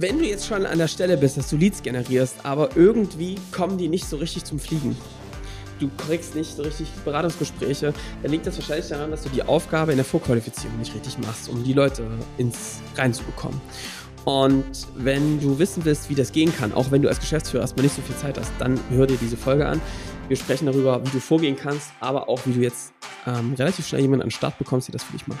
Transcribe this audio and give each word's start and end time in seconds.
wenn 0.00 0.18
du 0.18 0.24
jetzt 0.24 0.46
schon 0.46 0.64
an 0.64 0.78
der 0.78 0.86
Stelle 0.86 1.16
bist, 1.16 1.36
dass 1.36 1.50
du 1.50 1.56
Leads 1.56 1.82
generierst, 1.82 2.36
aber 2.44 2.76
irgendwie 2.76 3.34
kommen 3.50 3.78
die 3.78 3.88
nicht 3.88 4.04
so 4.04 4.16
richtig 4.16 4.44
zum 4.44 4.58
Fliegen. 4.58 4.96
Du 5.80 5.90
kriegst 5.96 6.34
nicht 6.34 6.56
so 6.56 6.62
richtig 6.62 6.88
Beratungsgespräche, 7.04 7.92
dann 8.22 8.30
liegt 8.30 8.46
das 8.46 8.56
wahrscheinlich 8.58 8.88
daran, 8.88 9.10
dass 9.10 9.22
du 9.22 9.28
die 9.28 9.42
Aufgabe 9.42 9.92
in 9.92 9.98
der 9.98 10.04
Vorqualifizierung 10.04 10.78
nicht 10.78 10.94
richtig 10.94 11.18
machst, 11.18 11.48
um 11.48 11.64
die 11.64 11.72
Leute 11.72 12.06
ins 12.36 12.80
reinzubekommen. 12.96 13.60
Und 14.24 14.86
wenn 14.96 15.40
du 15.40 15.58
wissen 15.58 15.84
willst, 15.84 16.10
wie 16.10 16.14
das 16.14 16.32
gehen 16.32 16.54
kann, 16.54 16.72
auch 16.72 16.90
wenn 16.90 17.02
du 17.02 17.08
als 17.08 17.18
Geschäftsführer 17.18 17.62
erstmal 17.62 17.84
nicht 17.84 17.96
so 17.96 18.02
viel 18.02 18.16
Zeit 18.16 18.38
hast, 18.38 18.52
dann 18.58 18.78
hör 18.90 19.06
dir 19.06 19.16
diese 19.20 19.36
Folge 19.36 19.66
an. 19.66 19.80
Wir 20.28 20.36
sprechen 20.36 20.66
darüber, 20.66 21.04
wie 21.04 21.10
du 21.10 21.20
vorgehen 21.20 21.56
kannst, 21.56 21.90
aber 22.00 22.28
auch 22.28 22.40
wie 22.44 22.52
du 22.52 22.60
jetzt 22.60 22.92
ähm, 23.26 23.54
relativ 23.54 23.86
schnell 23.86 24.02
jemanden 24.02 24.22
an 24.22 24.28
den 24.28 24.32
Start 24.34 24.58
bekommst, 24.58 24.88
der 24.88 24.92
das 24.92 25.04
für 25.04 25.12
dich 25.12 25.26
macht. 25.26 25.40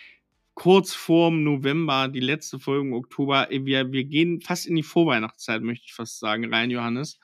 kurz 0.61 0.93
vorm 0.93 1.43
November, 1.43 2.07
die 2.07 2.19
letzte 2.19 2.59
Folge 2.59 2.87
im 2.87 2.93
Oktober. 2.93 3.47
Wir, 3.49 3.91
wir 3.91 4.03
gehen 4.03 4.41
fast 4.41 4.67
in 4.67 4.75
die 4.75 4.83
Vorweihnachtszeit, 4.83 5.63
möchte 5.63 5.85
ich 5.87 5.95
fast 5.95 6.19
sagen, 6.19 6.53
rein, 6.53 6.69
Johannes. 6.69 7.17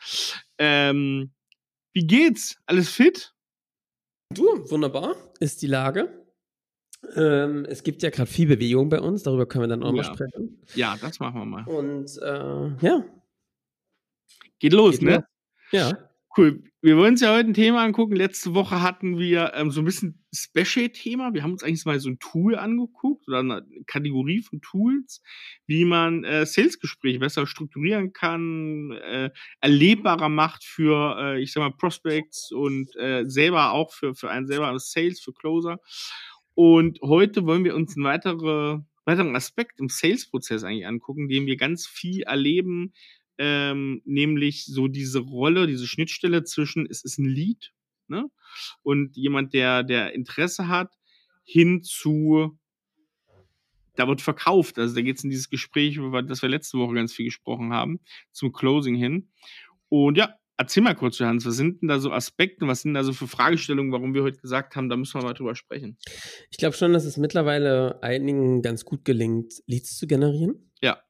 Ähm, 0.58 1.30
wie 1.94 2.08
geht's? 2.08 2.58
Alles 2.66 2.90
fit? 2.90 3.36
Du, 4.34 4.44
wunderbar 4.72 5.16
ist 5.40 5.62
die 5.62 5.68
Lage. 5.68 6.26
Ähm, 7.16 7.64
es 7.66 7.84
gibt 7.84 8.02
ja 8.02 8.10
gerade 8.10 8.28
viel 8.28 8.48
Bewegung 8.48 8.90
bei 8.90 9.00
uns, 9.00 9.22
darüber 9.22 9.46
können 9.46 9.66
wir 9.66 9.68
dann 9.68 9.84
auch 9.84 9.94
ja. 9.94 9.98
mal 9.98 10.04
sprechen. 10.04 10.60
Ja, 10.74 10.98
das 11.00 11.20
machen 11.20 11.40
wir 11.40 11.46
mal. 11.46 11.64
Und 11.66 12.18
äh, 12.18 12.88
ja. 12.88 13.06
Geht 14.58 14.74
los, 14.74 14.98
Geht 14.98 15.10
ne? 15.10 15.16
Los. 15.18 15.24
Ja. 15.74 16.10
Cool. 16.36 16.64
Wir 16.84 16.96
wollen 16.96 17.14
uns 17.14 17.22
ja 17.22 17.34
heute 17.34 17.50
ein 17.50 17.56
Thema 17.56 17.84
angucken. 17.84 18.16
Letzte 18.16 18.54
Woche 18.54 18.84
hatten 18.84 19.18
wir 19.18 19.54
ähm, 19.56 19.72
so 19.72 19.82
ein 19.82 19.86
bisschen 19.86 20.24
Special-Thema. 20.32 21.34
Wir 21.34 21.42
haben 21.42 21.54
uns 21.54 21.64
eigentlich 21.64 21.86
mal 21.86 22.00
so 22.00 22.10
ein 22.10 22.20
Tool 22.20 22.56
angeguckt 22.56 23.28
oder 23.28 23.40
eine 23.40 23.66
Kategorie 23.88 24.44
von 24.44 24.62
Tools, 24.62 25.24
wie 25.66 25.86
man 25.86 26.24
äh, 26.24 26.46
Sales-Gespräche 26.46 27.18
besser 27.18 27.48
strukturieren 27.48 28.14
kann, 28.14 28.92
äh, 28.92 29.32
erlebbarer 29.60 30.30
macht 30.30 30.64
für, 30.64 31.18
äh, 31.20 31.42
ich 31.42 31.52
sag 31.52 31.62
mal, 31.62 31.72
Prospects 31.76 32.52
und 32.52 32.96
äh, 32.98 33.24
selber 33.26 33.72
auch 33.72 33.92
für, 33.92 34.14
für 34.14 34.30
einen 34.30 34.46
selber 34.46 34.68
als 34.68 34.92
Sales, 34.92 35.20
für 35.20 35.34
Closer. 35.34 35.80
Und 36.54 37.00
heute 37.02 37.48
wollen 37.48 37.64
wir 37.64 37.76
uns 37.76 37.96
einen 37.96 38.06
weitere, 38.06 38.82
weiteren 39.04 39.36
Aspekt 39.36 39.80
im 39.80 39.90
Sales-Prozess 39.90 40.64
eigentlich 40.64 40.86
angucken, 40.86 41.28
den 41.28 41.48
wir 41.48 41.58
ganz 41.58 41.88
viel 41.88 42.22
erleben, 42.22 42.94
ähm, 43.38 44.02
nämlich 44.06 44.66
so 44.66 44.88
diese 44.88 45.20
Rolle, 45.20 45.68
diese 45.68 45.88
Schnittstelle 45.88 46.44
zwischen, 46.44 46.88
es 46.90 47.04
ist 47.04 47.18
ein 47.18 47.26
Lied, 47.26 47.74
ne? 48.08 48.30
Und 48.82 49.16
jemand, 49.16 49.54
der, 49.54 49.84
der 49.84 50.14
Interesse 50.14 50.68
hat, 50.68 50.94
hin 51.44 51.82
zu, 51.84 52.58
da 53.96 54.08
wird 54.08 54.22
verkauft. 54.22 54.80
Also 54.80 54.96
da 54.96 55.02
geht 55.02 55.18
es 55.18 55.24
in 55.24 55.30
dieses 55.30 55.50
Gespräch, 55.50 55.98
über 55.98 56.22
das 56.22 56.42
wir 56.42 56.50
letzte 56.50 56.78
Woche 56.78 56.96
ganz 56.96 57.14
viel 57.14 57.26
gesprochen 57.26 57.74
haben, 57.74 58.00
zum 58.32 58.52
Closing 58.52 58.96
hin. 58.96 59.30
Und 59.90 60.18
ja, 60.18 60.36
erzähl 60.58 60.84
mal 60.84 60.96
kurz, 60.96 61.20
Johannes, 61.20 61.46
was 61.46 61.56
sind 61.56 61.82
denn 61.82 61.88
da 61.88 62.00
so 62.00 62.12
Aspekte, 62.12 62.68
was 62.68 62.82
sind 62.82 62.96
da 62.96 63.04
so 63.04 63.14
für 63.14 63.28
Fragestellungen, 63.28 63.92
warum 63.92 64.14
wir 64.14 64.24
heute 64.24 64.40
gesagt 64.40 64.76
haben, 64.76 64.90
da 64.90 64.98
müssen 64.98 65.20
wir 65.20 65.24
mal 65.24 65.34
drüber 65.34 65.56
sprechen? 65.56 65.98
Ich 66.50 66.58
glaube 66.58 66.76
schon, 66.76 66.94
dass 66.94 67.06
es 67.06 67.18
mittlerweile 67.18 68.02
einigen 68.04 68.62
ganz 68.62 68.84
gut 68.84 69.06
gelingt, 69.06 69.54
Leads 69.68 69.98
zu 69.98 70.08
generieren. 70.08 70.72
Ja. 70.82 71.02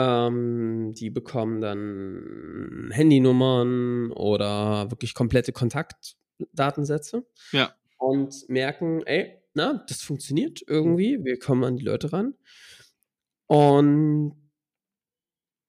Ähm, 0.00 0.94
die 0.94 1.10
bekommen 1.10 1.60
dann 1.60 2.88
Handynummern 2.92 4.12
oder 4.12 4.92
wirklich 4.92 5.12
komplette 5.12 5.52
Kontaktdatensätze. 5.52 7.26
Ja. 7.50 7.74
Und 7.96 8.48
merken, 8.48 9.02
ey, 9.06 9.42
na, 9.54 9.84
das 9.88 10.02
funktioniert 10.02 10.62
irgendwie, 10.68 11.24
wir 11.24 11.40
kommen 11.40 11.64
an 11.64 11.76
die 11.76 11.84
Leute 11.84 12.12
ran. 12.12 12.34
Und 13.48 14.36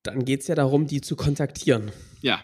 dann 0.03 0.25
geht 0.25 0.41
es 0.41 0.47
ja 0.47 0.53
darum, 0.53 0.85
die 0.85 1.01
zu 1.01 1.15
kontaktieren. 1.15 1.91
Ja. 2.21 2.43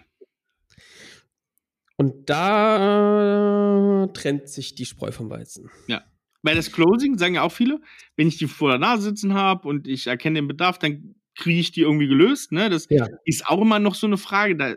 Und 1.97 2.31
da 2.31 4.09
trennt 4.16 4.50
sich 4.50 4.74
die 4.74 4.88
Spreu 4.88 5.12
vom 5.12 5.29
Weizen. 5.29 5.69
Ja. 5.88 6.03
Weil 6.41 6.56
das 6.56 6.72
Closing 6.72 7.19
sagen 7.19 7.35
ja 7.35 7.44
auch 7.44 7.51
viele, 7.51 7.79
wenn 8.16 8.28
ich 8.28 8.38
die 8.38 8.47
vor 8.47 8.69
der 8.69 8.79
Nase 8.79 9.03
sitzen 9.03 9.35
habe 9.35 9.68
und 9.68 9.88
ich 9.88 10.07
erkenne 10.07 10.40
den 10.40 10.47
Bedarf, 10.47 10.79
dann 10.79 11.16
kriege 11.35 11.59
ich 11.59 11.72
die 11.72 11.81
irgendwie 11.81 12.07
gelöst? 12.07 12.51
Ne? 12.51 12.69
Das 12.69 12.88
ja. 12.90 13.07
ist 13.25 13.47
auch 13.47 13.62
immer 13.62 13.79
noch 13.79 13.96
so 13.96 14.07
eine 14.07 14.18
Frage. 14.18 14.56
Da, 14.56 14.75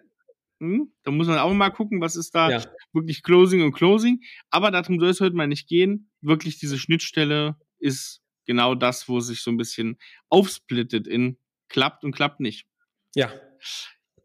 hm, 0.60 0.92
da 1.04 1.10
muss 1.10 1.28
man 1.28 1.38
auch 1.38 1.52
mal 1.52 1.70
gucken, 1.70 2.00
was 2.00 2.16
ist 2.16 2.34
da 2.34 2.50
ja. 2.50 2.64
wirklich 2.92 3.22
Closing 3.22 3.62
und 3.62 3.72
Closing. 3.72 4.20
Aber 4.50 4.70
darum 4.70 4.98
soll 4.98 5.10
es 5.10 5.20
heute 5.20 5.36
mal 5.36 5.46
nicht 5.46 5.68
gehen. 5.68 6.10
Wirklich 6.20 6.58
diese 6.58 6.78
Schnittstelle 6.78 7.56
ist 7.78 8.22
genau 8.46 8.74
das, 8.74 9.08
wo 9.08 9.20
sich 9.20 9.42
so 9.42 9.50
ein 9.50 9.56
bisschen 9.56 9.98
aufsplittet 10.28 11.06
in 11.06 11.38
klappt 11.68 12.04
und 12.04 12.12
klappt 12.12 12.40
nicht. 12.40 12.66
Ja. 13.14 13.32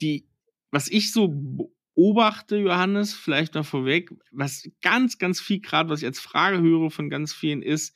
Die, 0.02 0.28
was 0.72 0.88
ich 0.88 1.12
so 1.12 1.30
beobachte, 1.96 2.58
Johannes, 2.58 3.14
vielleicht 3.14 3.54
noch 3.54 3.66
vorweg, 3.66 4.10
was 4.32 4.70
ganz, 4.82 5.18
ganz 5.18 5.40
viel, 5.40 5.60
gerade 5.60 5.90
was 5.90 6.02
ich 6.02 6.06
als 6.06 6.20
Frage 6.20 6.62
höre 6.62 6.90
von 6.90 7.10
ganz 7.10 7.34
vielen, 7.34 7.62
ist, 7.62 7.96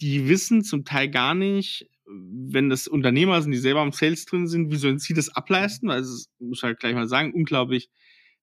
die 0.00 0.28
wissen 0.28 0.64
zum 0.64 0.84
Teil 0.84 1.08
gar 1.08 1.34
nicht, 1.34 1.88
wenn 2.06 2.68
das 2.68 2.86
Unternehmer 2.86 3.40
sind, 3.42 3.52
die 3.52 3.58
selber 3.58 3.80
am 3.80 3.92
Sales 3.92 4.26
drin 4.26 4.46
sind, 4.46 4.70
wie 4.70 4.76
sollen 4.76 4.98
sie 4.98 5.14
das 5.14 5.30
ableisten? 5.30 5.88
Weil 5.88 6.00
es 6.00 6.10
ist, 6.10 6.30
muss 6.38 6.58
ich 6.58 6.62
halt 6.62 6.80
gleich 6.80 6.94
mal 6.94 7.08
sagen, 7.08 7.32
unglaublich 7.32 7.90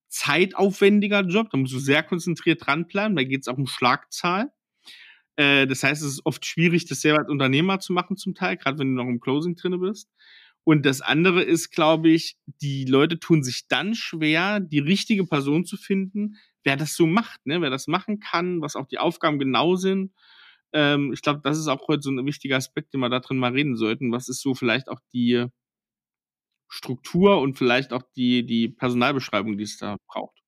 zeitaufwendiger 0.08 1.22
Job. 1.22 1.50
Da 1.52 1.58
musst 1.58 1.74
du 1.74 1.80
sehr 1.80 2.04
konzentriert 2.04 2.66
dranbleiben. 2.66 3.16
Da 3.16 3.24
geht 3.24 3.42
es 3.42 3.48
auch 3.48 3.58
um 3.58 3.68
Schlagzahl. 3.68 4.52
Äh, 5.36 5.68
das 5.68 5.84
heißt, 5.84 6.02
es 6.02 6.14
ist 6.14 6.26
oft 6.26 6.46
schwierig, 6.46 6.86
das 6.86 7.02
selber 7.02 7.20
als 7.20 7.30
Unternehmer 7.30 7.80
zu 7.80 7.94
machen 7.94 8.18
zum 8.18 8.36
Teil, 8.36 8.58
gerade 8.58 8.80
wenn 8.80 8.96
du 8.96 9.04
noch 9.04 9.10
im 9.10 9.20
Closing 9.20 9.56
drin 9.56 9.80
bist. 9.80 10.10
Und 10.64 10.86
das 10.86 11.02
andere 11.02 11.42
ist, 11.42 11.72
glaube 11.72 12.10
ich, 12.10 12.38
die 12.62 12.86
Leute 12.86 13.20
tun 13.20 13.44
sich 13.44 13.68
dann 13.68 13.96
schwer, 13.96 14.60
die 14.60 14.80
richtige 14.80 15.26
Person 15.26 15.66
zu 15.66 15.76
finden, 15.76 16.38
wer 16.64 16.78
das 16.78 16.96
so 16.96 17.08
macht, 17.08 17.46
ne? 17.46 17.62
wer 17.62 17.72
das 17.72 17.88
machen 17.88 18.20
kann, 18.20 18.62
was 18.62 18.76
auch 18.76 18.86
die 18.86 19.00
Aufgaben 19.00 19.40
genau 19.40 19.76
sind. 19.76 20.12
Ähm, 20.74 21.12
ich 21.14 21.22
glaube, 21.22 21.42
das 21.44 21.58
ist 21.58 21.68
auch 21.68 21.88
heute 21.88 22.02
so 22.02 22.12
ein 22.12 22.26
wichtiger 22.26 22.58
Aspekt, 22.58 22.94
den 22.94 23.02
wir 23.02 23.09
da 23.09 23.20
drin 23.20 23.38
mal 23.38 23.52
reden 23.52 23.76
sollten. 23.76 24.12
Was 24.12 24.30
ist 24.30 24.42
so 24.42 24.54
vielleicht 24.54 24.90
auch 24.90 25.00
die 25.14 25.48
Struktur 26.70 27.40
und 27.42 27.58
vielleicht 27.58 27.92
auch 27.94 28.04
die, 28.16 28.46
die 28.46 28.70
Personalbeschreibung, 28.70 29.58
die 29.58 29.64
es 29.64 29.78
da 29.78 29.98
braucht? 30.08 30.42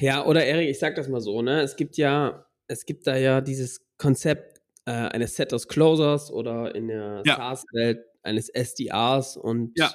Ja, 0.00 0.24
oder 0.24 0.44
Erik, 0.44 0.68
ich 0.68 0.78
sag 0.78 0.94
das 0.94 1.08
mal 1.08 1.20
so, 1.20 1.42
ne? 1.42 1.60
Es 1.60 1.76
gibt 1.76 1.96
ja, 1.96 2.46
es 2.66 2.86
gibt 2.86 3.06
da 3.06 3.16
ja 3.16 3.40
dieses 3.40 3.86
Konzept 3.98 4.60
äh, 4.86 4.90
eines 4.90 5.36
Set 5.36 5.52
aus 5.52 5.68
Closers 5.68 6.30
oder 6.30 6.74
in 6.74 6.88
der 6.88 7.22
ja. 7.26 7.36
SaaS-Welt 7.36 8.04
eines 8.22 8.48
SDRs 8.48 9.36
und 9.36 9.78
ja. 9.78 9.92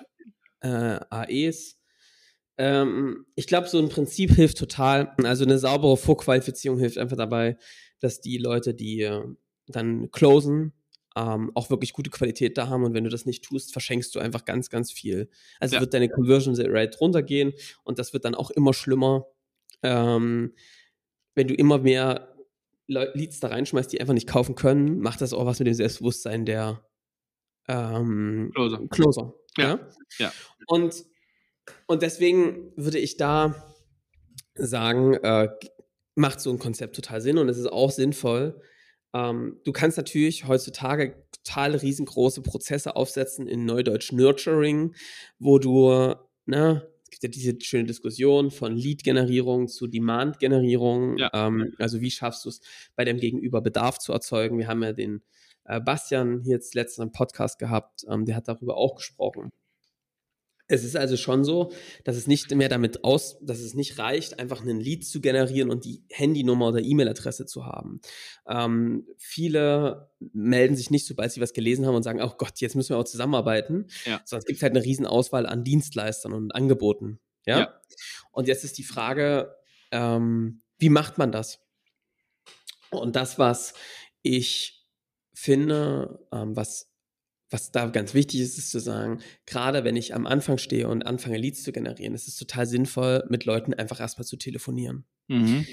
äh, 0.62 1.00
AEs. 1.10 1.75
Ähm, 2.58 3.26
ich 3.36 3.48
glaube, 3.48 3.68
so 3.68 3.80
ein 3.80 3.90
Prinzip 3.90 4.32
hilft 4.32 4.58
total. 4.58 5.14
Also 5.24 5.44
eine 5.44 5.58
saubere 5.58 5.98
Vorqualifizierung 5.98 6.80
hilft 6.80 6.98
einfach 6.98 7.18
dabei, 7.18 7.58
dass 8.00 8.22
die 8.22 8.38
Leute, 8.38 8.74
die 8.74 9.02
äh, 9.02 9.24
dann 9.68 10.12
closen, 10.12 10.74
ähm, 11.16 11.52
auch 11.56 11.70
wirklich 11.70 11.94
gute 11.94 12.10
Qualität 12.10 12.58
da 12.58 12.68
haben. 12.68 12.84
Und 12.84 12.94
wenn 12.94 13.04
du 13.04 13.10
das 13.10 13.26
nicht 13.26 13.44
tust, 13.44 13.72
verschenkst 13.72 14.14
du 14.16 14.20
einfach 14.20 14.46
ganz, 14.46 14.70
ganz 14.70 14.92
viel. 14.92 15.30
Also 15.60 15.76
ja. 15.76 15.82
wird 15.82 15.94
deine 15.94 16.10
Conversion 16.10 16.56
Rate 16.58 16.98
runtergehen 16.98 17.54
und 17.84 18.00
das 18.00 18.14
wird 18.14 18.26
dann 18.26 18.36
auch 18.36 18.52
immer 18.52 18.74
schlimmer, 18.74 19.26
ähm, 19.84 20.54
wenn 21.36 21.48
du 21.48 21.54
immer 21.54 21.78
mehr 21.78 22.36
Le 22.88 23.12
Leads 23.16 23.40
da 23.40 23.48
reinschmeißt, 23.48 23.92
die 23.92 24.00
einfach 24.00 24.14
nicht 24.14 24.28
kaufen 24.28 24.56
können, 24.56 25.00
macht 25.00 25.22
das 25.22 25.34
auch 25.34 25.46
was 25.46 25.60
mit 25.60 25.68
dem 25.68 25.74
Selbstbewusstsein 25.74 26.46
der 26.46 26.86
ähm, 27.68 28.52
Closer. 28.54 28.88
Closer. 28.90 29.34
Ja. 29.58 29.68
ja. 29.70 29.80
ja. 30.20 30.34
Und, 30.68 31.04
und 31.88 32.02
deswegen 32.02 32.72
würde 32.76 33.00
ich 33.00 33.18
da 33.18 33.56
sagen, 34.56 35.16
äh, 35.16 35.50
macht 36.16 36.40
so 36.40 36.50
ein 36.50 36.60
Konzept 36.60 36.96
total 36.96 37.22
Sinn 37.22 37.38
und 37.38 37.50
es 37.50 37.58
ist 37.58 37.72
auch 37.72 37.92
sinnvoll. 37.92 38.62
Ähm, 39.14 39.60
du 39.64 39.72
kannst 39.72 39.98
natürlich 39.98 40.48
heutzutage 40.48 41.16
total 41.44 41.76
riesengroße 41.76 42.42
Prozesse 42.42 42.96
aufsetzen 42.96 43.48
in 43.48 43.66
Neudeutsch 43.66 44.12
Nurturing, 44.12 44.96
wo 45.40 45.60
du, 45.60 46.16
ne, 46.46 46.88
gibt 47.10 47.24
ja 47.24 47.30
diese 47.30 47.62
schöne 47.62 47.86
Diskussion 47.86 48.52
von 48.52 48.76
Lead-Generierung 48.76 49.68
zu 49.68 49.88
Demand-Generierung. 49.88 51.18
Ja. 51.18 51.32
Ähm, 51.34 51.74
also 51.78 52.02
wie 52.02 52.12
schaffst 52.12 52.46
du 52.46 52.50
es, 52.50 52.62
bei 52.96 53.06
dem 53.06 53.18
Gegenüber 53.18 53.62
Bedarf 53.62 54.00
zu 54.00 54.12
erzeugen? 54.12 54.58
Wir 54.58 54.68
haben 54.68 54.84
ja 54.84 54.94
den 54.94 55.22
äh, 55.66 55.80
Bastian 55.80 56.42
hier 56.42 56.56
jetzt 56.56 56.76
letztens 56.76 57.06
im 57.06 57.12
Podcast 57.12 57.60
gehabt, 57.60 58.06
ähm, 58.10 58.26
der 58.26 58.36
hat 58.36 58.48
darüber 58.48 58.78
auch 58.78 58.96
gesprochen. 58.96 59.52
Es 60.68 60.84
ist 60.84 60.96
also 60.96 61.16
schon 61.16 61.44
so, 61.44 61.72
dass 62.04 62.16
es 62.16 62.26
nicht 62.26 62.50
mehr 62.54 62.70
damit 62.70 63.04
aus, 63.04 63.38
dass 63.42 63.60
es 63.60 63.76
nicht 63.76 64.00
reicht, 64.00 64.40
einfach 64.40 64.62
einen 64.62 64.80
Lead 64.80 65.06
zu 65.06 65.22
generieren 65.22 65.70
und 65.70 65.86
die 65.86 66.04
Handynummer 66.10 66.70
oder 66.70 66.82
E-Mail-Adresse 66.82 67.46
zu 67.46 67.66
haben. 67.66 68.02
Ähm, 68.48 69.08
viele 69.18 70.10
melden 70.20 70.76
sich 70.76 70.90
nicht, 70.90 71.06
sobald 71.06 71.32
sie 71.32 71.42
was 71.42 71.54
gelesen 71.54 71.86
haben 71.86 71.96
und 71.96 72.04
sagen, 72.04 72.22
oh 72.22 72.34
Gott, 72.38 72.60
jetzt 72.62 72.76
müssen 72.76 72.90
wir 72.90 72.98
auch 72.98 73.06
zusammenarbeiten. 73.06 73.88
Ja. 74.06 74.22
Sondern 74.26 74.40
es 74.40 74.46
gibt 74.46 74.64
halt 74.64 74.76
eine 74.76 74.84
Riesenauswahl 74.84 75.46
an 75.46 75.64
Dienstleistern 75.64 76.34
und 76.34 76.56
Angeboten. 76.56 77.20
Ja. 77.46 77.60
Ja. 77.60 77.82
Und 78.32 78.48
jetzt 78.48 78.64
ist 78.64 78.78
die 78.80 78.84
Frage, 78.84 79.56
ähm, 79.92 80.64
wie 80.80 80.90
macht 80.90 81.18
man 81.18 81.32
das? 81.32 81.60
Und 82.90 83.16
das, 83.16 83.38
was 83.38 83.74
ich 84.24 84.86
finde, 85.34 86.26
ähm, 86.32 86.56
was 86.56 86.92
was 87.50 87.72
da 87.72 87.88
ganz 87.88 88.14
wichtig 88.14 88.40
ist, 88.42 88.58
ist 88.58 88.72
zu 88.72 88.80
sagen, 88.80 89.22
gerade 89.46 89.84
wenn 89.84 89.96
ich 89.96 90.14
am 90.16 90.26
Anfang 90.26 90.58
stehe 90.58 90.88
und 90.88 91.06
anfange, 91.06 91.38
Leads 91.38 91.64
zu 91.64 91.72
generieren, 91.72 92.16
ist 92.16 92.28
es 92.28 92.36
total 92.36 92.66
sinnvoll, 92.66 93.24
mit 93.30 93.46
Leuten 93.46 93.74
einfach 93.74 94.00
erstmal 94.00 94.26
zu 94.26 94.36
telefonieren. 94.38 95.06
Mhm. 95.28 95.66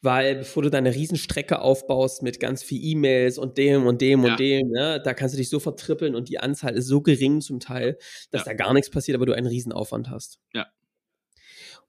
Weil 0.00 0.36
bevor 0.36 0.62
du 0.62 0.70
deine 0.70 0.94
Riesenstrecke 0.94 1.60
aufbaust 1.60 2.22
mit 2.22 2.38
ganz 2.38 2.62
viel 2.62 2.80
E-Mails 2.84 3.36
und 3.36 3.58
dem 3.58 3.84
und 3.86 4.00
dem 4.00 4.22
Ja. 4.24 4.30
und 4.30 4.38
dem, 4.40 4.68
ne, 4.68 5.02
da 5.04 5.12
kannst 5.12 5.34
du 5.34 5.38
dich 5.38 5.48
so 5.48 5.58
vertrippeln 5.58 6.14
und 6.14 6.28
die 6.28 6.38
Anzahl 6.38 6.76
ist 6.76 6.86
so 6.86 7.00
gering 7.00 7.40
zum 7.40 7.58
Teil, 7.58 7.98
dass 8.30 8.42
Ja. 8.42 8.52
da 8.52 8.54
gar 8.54 8.72
nichts 8.72 8.90
passiert, 8.90 9.16
aber 9.16 9.26
du 9.26 9.32
einen 9.32 9.48
Riesenaufwand 9.48 10.08
hast. 10.10 10.38
Ja. 10.54 10.68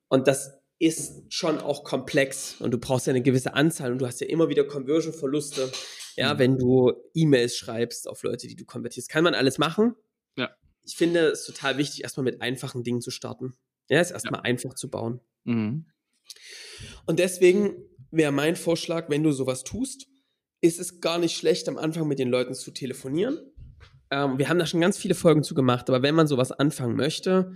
Und 0.07 0.27
das 0.27 0.53
ist 0.79 1.31
schon 1.31 1.59
auch 1.59 1.83
komplex 1.83 2.55
und 2.59 2.71
du 2.71 2.79
brauchst 2.79 3.05
ja 3.05 3.11
eine 3.11 3.21
gewisse 3.21 3.53
Anzahl 3.53 3.91
und 3.91 3.99
du 3.99 4.07
hast 4.07 4.21
ja 4.21 4.27
immer 4.27 4.49
wieder 4.49 4.63
Conversion-Verluste, 4.63 5.69
ja, 6.19 6.33
Mhm. 6.33 6.39
wenn 6.39 6.57
du 6.57 6.93
E-Mails 7.13 7.55
schreibst 7.57 8.07
auf 8.07 8.23
Leute, 8.23 8.47
die 8.47 8.55
du 8.55 8.65
konvertierst. 8.65 9.09
Kann 9.09 9.23
man 9.23 9.33
alles 9.33 9.57
machen. 9.57 9.95
Ja. 10.37 10.49
Ich 10.83 10.95
finde 10.95 11.27
es 11.29 11.45
total 11.45 11.77
wichtig, 11.77 12.03
erstmal 12.03 12.23
mit 12.25 12.41
einfachen 12.41 12.83
Dingen 12.83 13.01
zu 13.01 13.11
starten. 13.11 13.53
Ja, 13.89 13.99
es 13.99 14.11
erstmal 14.11 14.41
einfach 14.41 14.73
zu 14.75 14.89
bauen. 14.89 15.19
Mhm. 15.45 15.85
Und 17.05 17.19
deswegen 17.19 17.75
wäre 18.11 18.31
mein 18.31 18.55
Vorschlag, 18.55 19.09
wenn 19.09 19.23
du 19.23 19.31
sowas 19.31 19.63
tust, 19.63 20.07
ist 20.61 20.79
es 20.79 20.99
gar 20.99 21.17
nicht 21.19 21.35
schlecht, 21.37 21.67
am 21.69 21.77
Anfang 21.77 22.07
mit 22.07 22.19
den 22.19 22.29
Leuten 22.29 22.53
zu 22.53 22.71
telefonieren. 22.71 23.39
Ähm, 24.11 24.37
wir 24.37 24.49
haben 24.49 24.59
da 24.59 24.65
schon 24.65 24.81
ganz 24.81 24.97
viele 24.97 25.15
Folgen 25.15 25.43
zu 25.43 25.53
gemacht, 25.55 25.89
aber 25.89 26.01
wenn 26.01 26.15
man 26.15 26.27
sowas 26.27 26.51
anfangen 26.51 26.95
möchte 26.95 27.53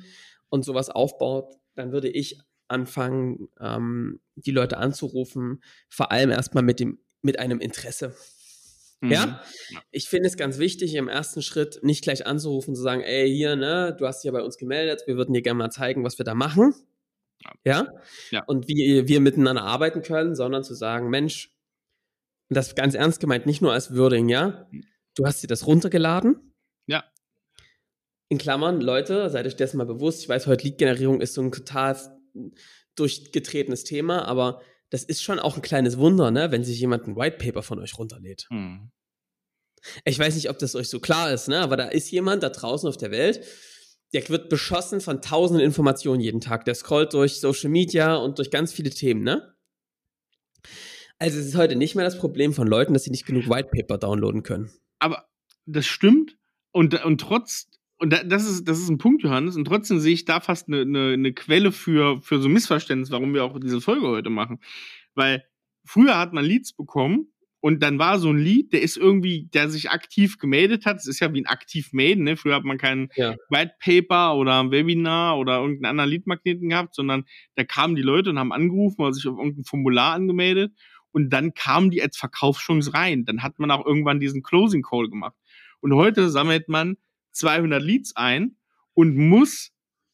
und 0.49 0.63
sowas 0.63 0.89
aufbaut, 0.89 1.53
dann 1.75 1.91
würde 1.91 2.09
ich 2.09 2.39
anfangen, 2.67 3.49
ähm, 3.59 4.21
die 4.35 4.51
Leute 4.51 4.77
anzurufen, 4.77 5.61
vor 5.89 6.11
allem 6.11 6.31
erstmal 6.31 6.63
mit 6.63 6.79
dem, 6.79 6.99
mit 7.21 7.39
einem 7.39 7.59
Interesse. 7.59 8.15
Mhm. 9.03 9.11
Ja? 9.11 9.41
Ich 9.91 10.07
finde 10.07 10.27
es 10.27 10.37
ganz 10.37 10.59
wichtig, 10.59 10.95
im 10.95 11.09
ersten 11.09 11.41
Schritt 11.41 11.83
nicht 11.83 12.03
gleich 12.03 12.25
anzurufen, 12.25 12.73
zu 12.73 12.81
sagen, 12.81 13.01
ey, 13.01 13.29
hier, 13.29 13.57
ne, 13.57 13.95
du 13.97 14.07
hast 14.07 14.23
dich 14.23 14.29
ja 14.29 14.31
bei 14.31 14.41
uns 14.41 14.57
gemeldet, 14.57 15.03
wir 15.07 15.17
würden 15.17 15.33
dir 15.33 15.41
gerne 15.41 15.57
mal 15.57 15.69
zeigen, 15.69 16.05
was 16.05 16.17
wir 16.17 16.25
da 16.25 16.33
machen. 16.33 16.73
Ja. 17.65 17.91
Ja? 18.31 18.43
Und 18.47 18.69
wie 18.69 19.05
wir 19.05 19.19
miteinander 19.19 19.63
arbeiten 19.63 20.01
können, 20.01 20.35
sondern 20.35 20.63
zu 20.63 20.73
sagen, 20.73 21.09
Mensch, 21.09 21.51
und 22.49 22.55
das 22.55 22.75
ganz 22.75 22.95
ernst 22.95 23.19
gemeint, 23.19 23.45
nicht 23.45 23.61
nur 23.61 23.73
als 23.73 23.95
Wording, 23.95 24.29
ja? 24.29 24.69
Du 25.15 25.25
hast 25.25 25.43
dir 25.43 25.47
das 25.47 25.67
runtergeladen. 25.67 26.53
Ja. 26.87 27.03
In 28.29 28.37
Klammern, 28.37 28.79
Leute, 28.79 29.29
seid 29.29 29.45
euch 29.45 29.57
dessen 29.57 29.77
mal 29.77 29.85
bewusst. 29.85 30.21
Ich 30.21 30.29
weiß, 30.29 30.47
heute 30.47 30.63
Lead-Generierung 30.63 31.19
ist 31.19 31.33
so 31.33 31.41
ein 31.41 31.51
total 31.51 31.97
durchgetretenes 32.95 33.83
Thema, 33.83 34.25
aber 34.25 34.61
das 34.93 35.03
ist 35.03 35.23
schon 35.23 35.39
auch 35.39 35.55
ein 35.55 35.63
kleines 35.63 35.97
Wunder, 35.97 36.29
ne, 36.29 36.51
wenn 36.51 36.63
sich 36.63 36.79
jemand 36.79 37.07
ein 37.07 37.15
White 37.15 37.37
Paper 37.39 37.63
von 37.63 37.79
euch 37.79 37.97
runterlädt. 37.97 38.45
Mhm. 38.51 38.91
Ich 40.05 40.19
weiß 40.19 40.35
nicht, 40.35 40.51
ob 40.51 40.59
das 40.59 40.75
euch 40.75 40.87
so 40.87 40.99
klar 40.99 41.33
ist, 41.33 41.47
ne? 41.47 41.61
aber 41.61 41.77
da 41.77 41.87
ist 41.87 42.11
jemand 42.11 42.43
da 42.43 42.49
draußen 42.49 42.87
auf 42.87 42.95
der 42.95 43.09
Welt, 43.09 43.43
der 44.13 44.29
wird 44.29 44.49
beschossen 44.49 45.01
von 45.01 45.19
tausenden 45.19 45.65
Informationen 45.65 46.21
jeden 46.21 46.41
Tag. 46.41 46.65
Der 46.65 46.75
scrollt 46.75 47.11
durch 47.15 47.39
Social 47.39 47.71
Media 47.71 48.17
und 48.17 48.37
durch 48.37 48.51
ganz 48.51 48.71
viele 48.71 48.91
Themen, 48.91 49.23
ne? 49.23 49.55
Also 51.17 51.39
es 51.39 51.47
ist 51.47 51.55
heute 51.55 51.75
nicht 51.75 51.95
mehr 51.95 52.05
das 52.05 52.19
Problem 52.19 52.53
von 52.53 52.67
Leuten, 52.67 52.93
dass 52.93 53.05
sie 53.05 53.11
nicht 53.11 53.25
genug 53.25 53.49
White 53.49 53.69
Paper 53.75 53.97
downloaden 53.97 54.43
können. 54.43 54.69
Aber 54.99 55.27
das 55.65 55.87
stimmt. 55.87 56.37
Und, 56.71 57.03
und 57.03 57.19
trotz, 57.19 57.71
und 58.03 58.11
da, 58.11 58.21
das, 58.21 58.43
ist, 58.45 58.67
das 58.67 58.79
ist 58.79 58.89
ein 58.89 58.97
Punkt, 58.97 59.23
Johannes, 59.23 59.55
und 59.55 59.63
trotzdem 59.63 59.97
sehe 59.99 60.13
ich 60.13 60.25
da 60.25 60.41
fast 60.41 60.67
eine, 60.67 60.81
eine, 60.81 61.13
eine 61.13 61.31
Quelle 61.31 61.71
für, 61.71 62.21
für 62.21 62.41
so 62.41 62.49
Missverständnis, 62.49 63.11
warum 63.11 63.33
wir 63.33 63.45
auch 63.45 63.57
diese 63.57 63.79
Folge 63.79 64.05
heute 64.09 64.29
machen. 64.29 64.59
Weil 65.15 65.45
früher 65.85 66.17
hat 66.17 66.33
man 66.33 66.43
Leads 66.43 66.73
bekommen 66.73 67.31
und 67.61 67.81
dann 67.81 67.99
war 67.99 68.19
so 68.19 68.29
ein 68.29 68.37
Lied, 68.39 68.73
der 68.73 68.81
ist 68.81 68.97
irgendwie, 68.97 69.47
der 69.53 69.69
sich 69.69 69.89
aktiv 69.89 70.37
gemeldet 70.37 70.85
hat. 70.85 70.97
Es 70.97 71.07
ist 71.07 71.21
ja 71.21 71.33
wie 71.33 71.39
ein 71.39 71.45
aktiv 71.45 71.93
melden, 71.93 72.25
ne? 72.25 72.35
Früher 72.35 72.55
hat 72.55 72.65
man 72.65 72.77
kein 72.77 73.07
Ja. 73.15 73.37
White 73.49 73.75
Paper 73.79 74.35
oder 74.35 74.59
ein 74.59 74.71
Webinar 74.71 75.37
oder 75.39 75.61
irgendeinen 75.61 75.91
anderen 75.91 76.09
Leadmagneten 76.09 76.67
gehabt, 76.67 76.95
sondern 76.95 77.23
da 77.55 77.63
kamen 77.63 77.95
die 77.95 78.01
Leute 78.01 78.31
und 78.31 78.37
haben 78.37 78.51
angerufen 78.51 78.99
oder 79.01 79.13
sich 79.13 79.25
auf 79.29 79.37
irgendein 79.37 79.63
Formular 79.63 80.13
angemeldet 80.13 80.73
und 81.13 81.29
dann 81.29 81.53
kamen 81.53 81.89
die 81.89 82.01
als 82.01 82.17
Verkaufschance 82.17 82.93
rein. 82.93 83.23
Dann 83.23 83.43
hat 83.43 83.59
man 83.59 83.71
auch 83.71 83.85
irgendwann 83.85 84.19
diesen 84.19 84.43
Closing 84.43 84.81
Call 84.81 85.07
gemacht. 85.07 85.37
Und 85.79 85.93
heute 85.95 86.29
sammelt 86.29 86.67
man 86.67 86.97
200 87.33 87.81
Leads 87.83 88.15
ein 88.15 88.57
und 88.93 89.15
muss 89.17 89.71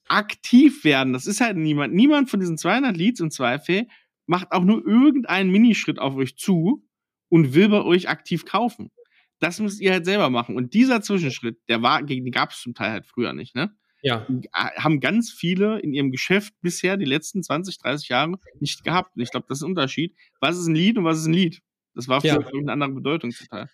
aktiv 0.08 0.84
werden. 0.84 1.14
Das 1.14 1.28
ist 1.28 1.42
halt 1.42 1.58
niemand. 1.58 1.94
Niemand 1.94 2.30
von 2.30 2.40
diesen 2.40 2.58
200 2.58 2.98
Leads 2.98 3.20
im 3.20 3.32
Zweifel 3.32 3.88
macht 4.26 4.52
auch 4.52 4.64
nur 4.64 4.86
irgendeinen 4.86 5.52
Minischritt 5.52 6.00
auf 6.00 6.16
euch 6.16 6.36
zu 6.38 6.86
und 7.30 7.54
will 7.54 7.70
bei 7.70 7.84
euch 7.84 8.10
aktiv 8.10 8.46
kaufen. 8.46 8.92
Das 9.40 9.60
müsst 9.60 9.80
ihr 9.80 9.92
halt 9.92 10.06
selber 10.06 10.30
machen. 10.30 10.56
Und 10.56 10.74
dieser 10.74 11.02
Zwischenschritt, 11.02 11.60
der 11.70 11.82
war, 11.82 12.04
den 12.04 12.30
gab 12.32 12.52
es 12.52 12.62
zum 12.62 12.74
Teil 12.74 12.92
halt 12.92 13.06
früher 13.06 13.34
nicht, 13.34 13.56
ne? 13.56 13.74
Ja. 14.02 14.26
Haben 14.54 15.02
ganz 15.02 15.32
viele 15.32 15.80
in 15.80 15.94
ihrem 15.94 16.12
Geschäft 16.12 16.54
bisher 16.62 16.96
die 16.98 17.06
letzten 17.06 17.44
20, 17.44 17.78
30 17.80 18.10
Jahre 18.10 18.40
nicht 18.60 18.84
gehabt. 18.84 19.16
Und 19.16 19.22
ich 19.22 19.30
glaube, 19.30 19.46
das 19.50 19.60
ist 19.60 19.64
ein 19.64 19.72
Unterschied. 19.72 20.16
Was 20.40 20.58
ist 20.58 20.68
ein 20.68 20.76
Lied 20.76 20.98
und 20.98 21.04
was 21.04 21.20
ist 21.20 21.26
ein 21.26 21.34
Lied? 21.34 21.62
Das 21.96 22.08
war 22.08 22.24
Ja. 22.24 22.38
glaub 22.38 22.54
ich, 22.54 22.60
eine 22.60 22.72
andere 22.72 22.92
Bedeutung 22.92 23.32
zum 23.32 23.48
Teil. 23.48 23.70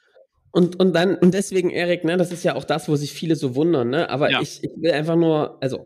Und, 0.55 0.79
und 0.79 0.93
dann, 0.93 1.15
und 1.17 1.33
deswegen, 1.33 1.69
Erik, 1.69 2.05
ne, 2.05 2.15
das 2.15 2.31
ist 2.31 2.45
ja 2.45 2.55
auch 2.55 2.63
das, 2.63 2.87
wo 2.87 2.95
sich 2.95 3.11
viele 3.11 3.35
so 3.35 3.55
wundern, 3.55 3.89
ne? 3.89 4.09
Aber 4.09 4.31
Ja. 4.31 4.39
ich, 4.41 4.63
ich 4.63 4.71
will 4.77 4.91
einfach 4.91 5.17
nur, 5.17 5.61
also 5.61 5.85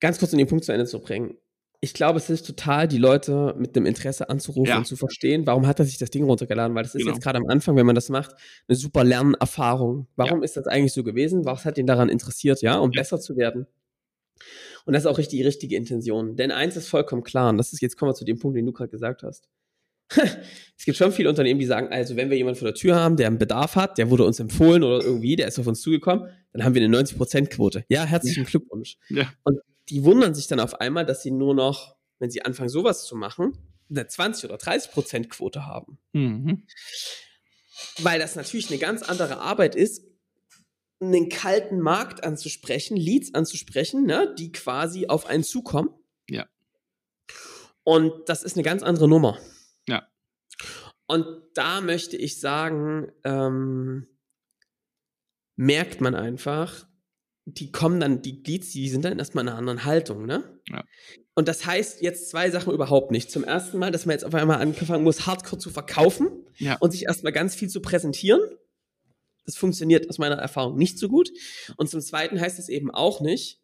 ganz 0.00 0.18
kurz 0.18 0.32
um 0.32 0.38
den 0.38 0.46
Punkt 0.48 0.64
zu 0.64 0.72
Ende 0.72 0.86
zu 0.86 1.00
bringen. 1.00 1.36
Ich 1.80 1.92
glaube, 1.92 2.16
es 2.16 2.28
hilft 2.28 2.46
total, 2.46 2.88
die 2.88 2.96
Leute 2.96 3.54
mit 3.58 3.76
dem 3.76 3.84
Interesse 3.84 4.30
anzurufen 4.30 4.68
Ja. 4.70 4.78
und 4.78 4.86
zu 4.86 4.96
verstehen, 4.96 5.46
warum 5.46 5.66
hat 5.66 5.78
er 5.80 5.84
sich 5.84 5.98
das 5.98 6.08
Ding 6.08 6.24
runtergeladen? 6.24 6.74
Weil 6.74 6.82
das 6.84 6.94
ist 6.94 7.02
Genau. 7.02 7.14
jetzt 7.14 7.22
gerade 7.22 7.38
am 7.38 7.46
Anfang, 7.46 7.76
wenn 7.76 7.84
man 7.84 7.94
das 7.94 8.08
macht, 8.08 8.34
eine 8.68 8.76
super 8.76 9.04
Lernerfahrung. 9.04 10.08
Warum 10.16 10.42
ist 10.42 10.56
das 10.56 10.66
eigentlich 10.66 10.94
so 10.94 11.04
gewesen? 11.04 11.44
Was 11.44 11.66
hat 11.66 11.76
ihn 11.76 11.86
daran 11.86 12.08
interessiert, 12.08 12.62
ja, 12.62 12.78
um 12.78 12.90
Ja. 12.92 13.02
besser 13.02 13.20
zu 13.20 13.36
werden? 13.36 13.66
Und 14.86 14.94
das 14.94 15.02
ist 15.02 15.06
auch 15.06 15.18
richtig, 15.18 15.40
die 15.40 15.44
richtige 15.44 15.76
Intention. 15.76 16.36
Denn 16.36 16.52
eins 16.52 16.74
ist 16.76 16.88
vollkommen 16.88 17.22
klar, 17.22 17.50
und 17.50 17.58
das 17.58 17.74
ist, 17.74 17.82
jetzt 17.82 17.98
kommen 17.98 18.10
wir 18.10 18.14
zu 18.14 18.24
dem 18.24 18.38
Punkt, 18.38 18.56
den 18.56 18.64
du 18.64 18.72
gerade 18.72 18.90
gesagt 18.90 19.22
hast. 19.22 19.46
es 20.76 20.84
gibt 20.84 20.96
schon 20.96 21.12
viele 21.12 21.28
Unternehmen, 21.28 21.60
die 21.60 21.66
sagen, 21.66 21.88
also 21.88 22.16
wenn 22.16 22.30
wir 22.30 22.36
jemanden 22.36 22.58
vor 22.58 22.68
der 22.68 22.74
Tür 22.74 22.96
haben, 22.96 23.16
der 23.16 23.26
einen 23.26 23.38
Bedarf 23.38 23.76
hat, 23.76 23.98
der 23.98 24.10
wurde 24.10 24.24
uns 24.24 24.40
empfohlen 24.40 24.82
oder 24.82 25.02
irgendwie, 25.02 25.36
der 25.36 25.48
ist 25.48 25.58
auf 25.58 25.66
uns 25.66 25.80
zugekommen, 25.80 26.30
dann 26.52 26.64
haben 26.64 26.74
wir 26.74 26.82
eine 26.82 26.96
90%-Quote. 26.96 27.84
Ja, 27.88 28.04
herzlichen 28.04 28.44
Glückwunsch. 28.44 28.96
Ja. 29.08 29.32
Und 29.42 29.60
die 29.88 30.04
wundern 30.04 30.34
sich 30.34 30.46
dann 30.46 30.60
auf 30.60 30.80
einmal, 30.80 31.04
dass 31.04 31.22
sie 31.22 31.30
nur 31.30 31.54
noch, 31.54 31.96
wenn 32.18 32.30
sie 32.30 32.44
anfangen, 32.44 32.68
sowas 32.68 33.04
zu 33.04 33.16
machen, 33.16 33.52
eine 33.90 34.06
20 34.06 34.50
oder 34.50 34.56
30% 34.56 35.28
Quote 35.28 35.66
haben. 35.66 35.98
Mhm. 36.12 36.64
Weil 38.00 38.18
das 38.18 38.36
natürlich 38.36 38.70
eine 38.70 38.78
ganz 38.78 39.02
andere 39.02 39.38
Arbeit 39.38 39.74
ist, 39.74 40.04
einen 41.00 41.28
kalten 41.28 41.80
Markt 41.80 42.24
anzusprechen, 42.24 42.96
Leads 42.96 43.34
anzusprechen, 43.34 44.04
ne, 44.04 44.34
die 44.38 44.52
quasi 44.52 45.06
auf 45.06 45.26
einen 45.26 45.44
zukommen. 45.44 45.90
Ja. 46.28 46.46
Und 47.84 48.12
das 48.28 48.42
ist 48.42 48.56
eine 48.56 48.64
ganz 48.64 48.82
andere 48.82 49.08
Nummer. 49.08 49.38
Ja. 49.88 50.06
Und 51.06 51.26
da 51.54 51.80
möchte 51.80 52.16
ich 52.16 52.38
sagen, 52.40 53.10
ähm, 53.24 54.06
merkt 55.56 56.00
man 56.00 56.14
einfach, 56.14 56.86
die 57.46 57.72
kommen 57.72 57.98
dann, 57.98 58.20
die 58.20 58.42
Leads, 58.46 58.70
die 58.72 58.88
sind 58.90 59.04
dann 59.04 59.18
erstmal 59.18 59.42
in 59.44 59.48
einer 59.48 59.58
anderen 59.58 59.84
Haltung, 59.84 60.26
ne? 60.26 60.60
Ja. 60.68 60.84
Und 61.34 61.48
das 61.48 61.64
heißt 61.64 62.02
jetzt 62.02 62.30
zwei 62.30 62.50
Sachen 62.50 62.74
überhaupt 62.74 63.10
nicht. 63.10 63.30
Zum 63.30 63.42
ersten 63.44 63.78
Mal, 63.78 63.90
dass 63.90 64.04
man 64.06 64.12
jetzt 64.12 64.24
auf 64.24 64.34
einmal 64.34 64.60
angefangen 64.60 65.04
muss, 65.04 65.26
Hardcore 65.26 65.58
zu 65.58 65.70
verkaufen 65.70 66.28
Ja. 66.56 66.76
und 66.80 66.90
sich 66.90 67.04
erstmal 67.04 67.32
ganz 67.32 67.54
viel 67.54 67.68
zu 67.68 67.80
präsentieren. 67.80 68.40
Das 69.46 69.56
funktioniert 69.56 70.10
aus 70.10 70.18
meiner 70.18 70.34
Erfahrung 70.34 70.76
nicht 70.76 70.98
so 70.98 71.08
gut. 71.08 71.30
Und 71.78 71.88
zum 71.88 72.02
Zweiten 72.02 72.38
heißt 72.38 72.58
es 72.58 72.68
eben 72.68 72.90
auch 72.90 73.22
nicht, 73.22 73.62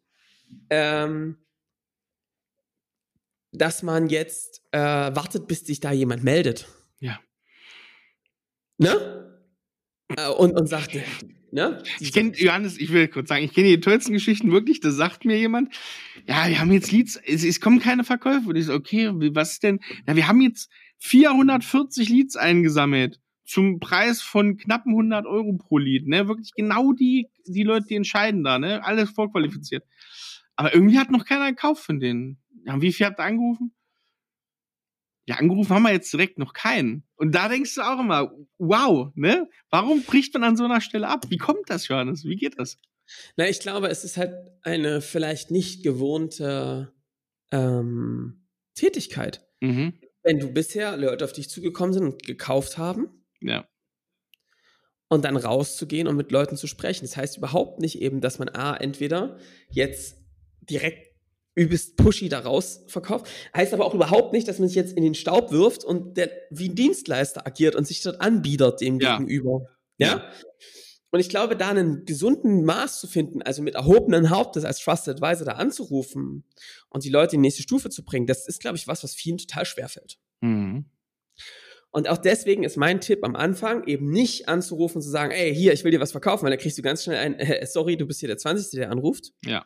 ähm, 0.71 1.44
dass 3.57 3.83
man 3.83 4.07
jetzt 4.07 4.61
äh, 4.71 4.79
wartet, 4.79 5.47
bis 5.47 5.61
sich 5.61 5.79
da 5.79 5.91
jemand 5.91 6.23
meldet. 6.23 6.67
Ja. 6.99 7.19
Ne? 8.77 9.41
Äh, 10.15 10.29
und, 10.29 10.53
und 10.57 10.67
sagt, 10.67 10.97
ne? 11.51 11.81
Ich 11.99 12.13
kenne, 12.13 12.33
Johannes, 12.35 12.77
ich 12.77 12.91
will 12.91 13.07
kurz 13.07 13.29
sagen, 13.29 13.43
ich 13.43 13.53
kenne 13.53 13.69
die 13.69 13.79
tollsten 13.79 14.13
Geschichten 14.13 14.51
wirklich, 14.51 14.79
da 14.79 14.91
sagt 14.91 15.25
mir 15.25 15.37
jemand, 15.37 15.73
ja, 16.27 16.47
wir 16.47 16.59
haben 16.59 16.71
jetzt 16.71 16.91
Leads, 16.91 17.19
es, 17.25 17.43
es 17.43 17.59
kommen 17.59 17.79
keine 17.79 18.03
Verkäufe. 18.03 18.49
Und 18.49 18.55
ich 18.55 18.65
so, 18.65 18.73
okay, 18.73 19.09
was 19.33 19.53
ist 19.53 19.63
denn? 19.63 19.79
Ja, 20.07 20.15
wir 20.15 20.27
haben 20.27 20.41
jetzt 20.41 20.69
440 20.99 22.09
Leads 22.09 22.35
eingesammelt 22.35 23.19
zum 23.45 23.79
Preis 23.79 24.21
von 24.21 24.57
knappen 24.57 24.91
100 24.91 25.25
Euro 25.25 25.53
pro 25.53 25.77
Lied, 25.77 26.07
ne? 26.07 26.27
Wirklich 26.27 26.51
genau 26.55 26.93
die, 26.93 27.27
die 27.45 27.63
Leute, 27.63 27.85
die 27.87 27.95
entscheiden 27.95 28.43
da, 28.43 28.57
ne? 28.57 28.83
Alles 28.83 29.11
vorqualifiziert. 29.11 29.83
Aber 30.55 30.73
irgendwie 30.73 30.97
hat 30.97 31.11
noch 31.11 31.25
keiner 31.25 31.49
gekauft 31.49 31.83
von 31.83 31.99
denen. 31.99 32.37
Ja, 32.65 32.81
wie 32.81 32.91
viel 32.91 33.05
habt 33.05 33.19
ihr 33.19 33.23
angerufen? 33.23 33.73
Ja, 35.27 35.35
angerufen 35.37 35.69
haben 35.73 35.83
wir 35.83 35.91
jetzt 35.91 36.13
direkt 36.13 36.37
noch 36.37 36.53
keinen. 36.53 37.03
Und 37.15 37.33
da 37.33 37.47
denkst 37.49 37.73
du 37.75 37.81
auch 37.81 37.99
immer, 37.99 38.31
wow, 38.59 39.11
ne? 39.15 39.49
Warum 39.71 40.03
bricht 40.03 40.33
man 40.33 40.43
an 40.43 40.55
so 40.57 40.65
einer 40.65 40.81
Stelle 40.81 41.07
ab? 41.07 41.25
Wie 41.29 41.37
kommt 41.37 41.67
das, 41.69 41.87
Johannes? 41.87 42.25
Wie 42.25 42.35
geht 42.35 42.59
das? 42.59 42.77
Na, 43.35 43.47
ich 43.47 43.59
glaube, 43.59 43.87
es 43.89 44.03
ist 44.03 44.17
halt 44.17 44.33
eine 44.61 45.01
vielleicht 45.01 45.49
nicht 45.51 45.83
gewohnte 45.83 46.93
ähm, 47.51 48.45
Tätigkeit. 48.75 49.47
Mhm. 49.61 49.93
Wenn 50.23 50.39
du 50.39 50.51
bisher 50.51 50.95
Leute 50.97 51.25
auf 51.25 51.33
dich 51.33 51.49
zugekommen 51.49 51.93
sind 51.93 52.03
und 52.03 52.23
gekauft 52.23 52.77
haben, 52.77 53.25
Ja. 53.41 53.67
und 55.07 55.23
dann 55.25 55.37
rauszugehen 55.37 56.07
und 56.07 56.17
mit 56.17 56.31
Leuten 56.31 56.57
zu 56.57 56.67
sprechen. 56.67 57.05
Das 57.05 57.15
heißt 57.17 57.37
überhaupt 57.37 57.79
nicht 57.79 57.99
eben, 58.01 58.21
dass 58.21 58.37
man 58.39 58.49
A, 58.49 58.75
entweder 58.75 59.37
jetzt 59.69 60.17
direkt 60.61 61.14
übelst 61.55 61.95
pushy 61.97 62.29
da 62.29 62.39
raus 62.39 62.83
verkauft, 62.87 63.27
heißt 63.55 63.73
aber 63.73 63.85
auch 63.85 63.93
überhaupt 63.93 64.33
nicht, 64.33 64.47
dass 64.47 64.59
man 64.59 64.67
sich 64.67 64.75
jetzt 64.75 64.93
in 64.95 65.03
den 65.03 65.15
Staub 65.15 65.51
wirft 65.51 65.83
und 65.83 66.17
der 66.17 66.29
wie 66.51 66.69
ein 66.69 66.75
Dienstleister 66.75 67.47
agiert 67.47 67.75
und 67.75 67.87
sich 67.87 68.01
dort 68.01 68.21
anbietet 68.21 68.81
dem 68.81 68.99
Ja. 68.99 69.17
gegenüber. 69.17 69.67
Ja? 69.97 70.29
Und 71.11 71.21
ich 71.21 71.29
glaube, 71.29 71.55
da 71.55 71.69
einen 71.69 72.03
gesunden 72.03 72.65
Maß 72.65 72.99
zu 72.99 73.07
finden, 73.07 73.41
also 73.41 73.61
mit 73.61 73.75
erhobenen 73.75 74.29
Hauptes 74.29 74.65
als 74.65 74.79
Trusted 74.79 75.15
Advisor 75.15 75.45
da 75.45 75.53
anzurufen 75.53 76.43
und 76.89 77.05
die 77.05 77.09
Leute 77.09 77.35
in 77.37 77.41
die 77.41 77.47
nächste 77.47 77.63
Stufe 77.63 77.89
zu 77.89 78.03
bringen, 78.03 78.27
das 78.27 78.47
ist, 78.47 78.59
glaube 78.59 78.75
ich, 78.75 78.85
was, 78.87 79.01
was 79.01 79.15
vielen 79.15 79.37
total 79.37 79.65
schwerfällt. 79.65 80.17
Mhm. 80.41 80.85
Und 81.91 82.09
auch 82.09 82.17
deswegen 82.17 82.65
ist 82.65 82.75
mein 82.75 82.99
Tipp 82.99 83.23
am 83.23 83.37
Anfang 83.37 83.87
eben 83.87 84.09
nicht 84.09 84.49
anzurufen 84.49 84.97
und 84.97 85.01
zu 85.03 85.09
sagen, 85.09 85.31
ey, 85.31 85.55
hier, 85.55 85.71
ich 85.71 85.85
will 85.85 85.91
dir 85.91 86.01
was 86.01 86.11
verkaufen, 86.11 86.43
weil 86.43 86.51
dann 86.51 86.59
kriegst 86.59 86.77
du 86.77 86.81
ganz 86.81 87.05
schnell 87.05 87.17
ein, 87.17 87.35
äh, 87.35 87.65
sorry, 87.65 87.95
du 87.95 88.05
bist 88.05 88.19
hier 88.19 88.27
der 88.27 88.37
20. 88.37 88.71
der 88.77 88.91
anruft, 88.91 89.31
Ja. 89.45 89.65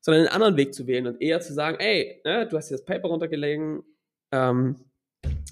Sondern 0.00 0.22
einen 0.22 0.32
anderen 0.32 0.56
Weg 0.56 0.74
zu 0.74 0.86
wählen 0.86 1.06
und 1.06 1.20
eher 1.20 1.40
zu 1.40 1.52
sagen, 1.52 1.78
ey, 1.80 2.20
ne, 2.24 2.46
du 2.48 2.56
hast 2.56 2.68
hier 2.68 2.76
das 2.76 2.84
Paper 2.84 3.08
runtergelegen, 3.08 3.82
ähm, 4.32 4.76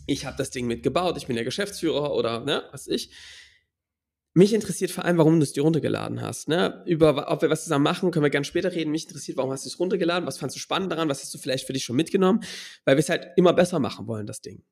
ich 0.07 0.27
habe 0.27 0.37
das 0.37 0.51
Ding 0.51 0.67
mitgebaut, 0.67 1.17
ich 1.17 1.27
bin 1.27 1.37
der 1.37 1.45
Geschäftsführer 1.45 2.15
oder 2.15 2.45
ne, 2.45 2.65
was 2.73 2.87
ich. 2.87 3.11
Mich 4.37 4.53
interessiert 4.53 4.91
vor 4.91 5.05
allem, 5.05 5.17
warum 5.17 5.39
du 5.39 5.45
es 5.45 5.53
dir 5.53 5.63
runtergeladen 5.63 6.21
hast. 6.21 6.49
Ne? 6.49 6.83
Über 6.87 7.31
ob 7.31 7.43
wir 7.43 7.51
was 7.51 7.63
zusammen 7.63 7.85
machen, 7.85 8.11
können 8.11 8.25
wir 8.25 8.31
gerne 8.31 8.45
später 8.45 8.73
reden. 8.73 8.91
Mich 8.91 9.05
interessiert, 9.07 9.37
warum 9.39 9.53
hast 9.53 9.65
du 9.65 9.69
es 9.69 9.79
runtergeladen? 9.79 10.27
Was 10.27 10.39
fandst 10.39 10.57
du 10.57 10.61
spannend 10.61 10.91
daran? 10.91 11.09
Was 11.09 11.23
hast 11.23 11.33
du 11.33 11.39
vielleicht 11.39 11.69
für 11.69 11.73
dich 11.73 11.85
schon 11.85 11.95
mitgenommen? 11.95 12.41
Weil 12.85 12.97
wir 12.97 13.01
es 13.01 13.09
halt 13.09 13.29
immer 13.37 13.53
besser 13.53 13.79
machen 13.79 14.09
wollen, 14.09 14.27
das 14.27 14.41
Ding. 14.41 14.65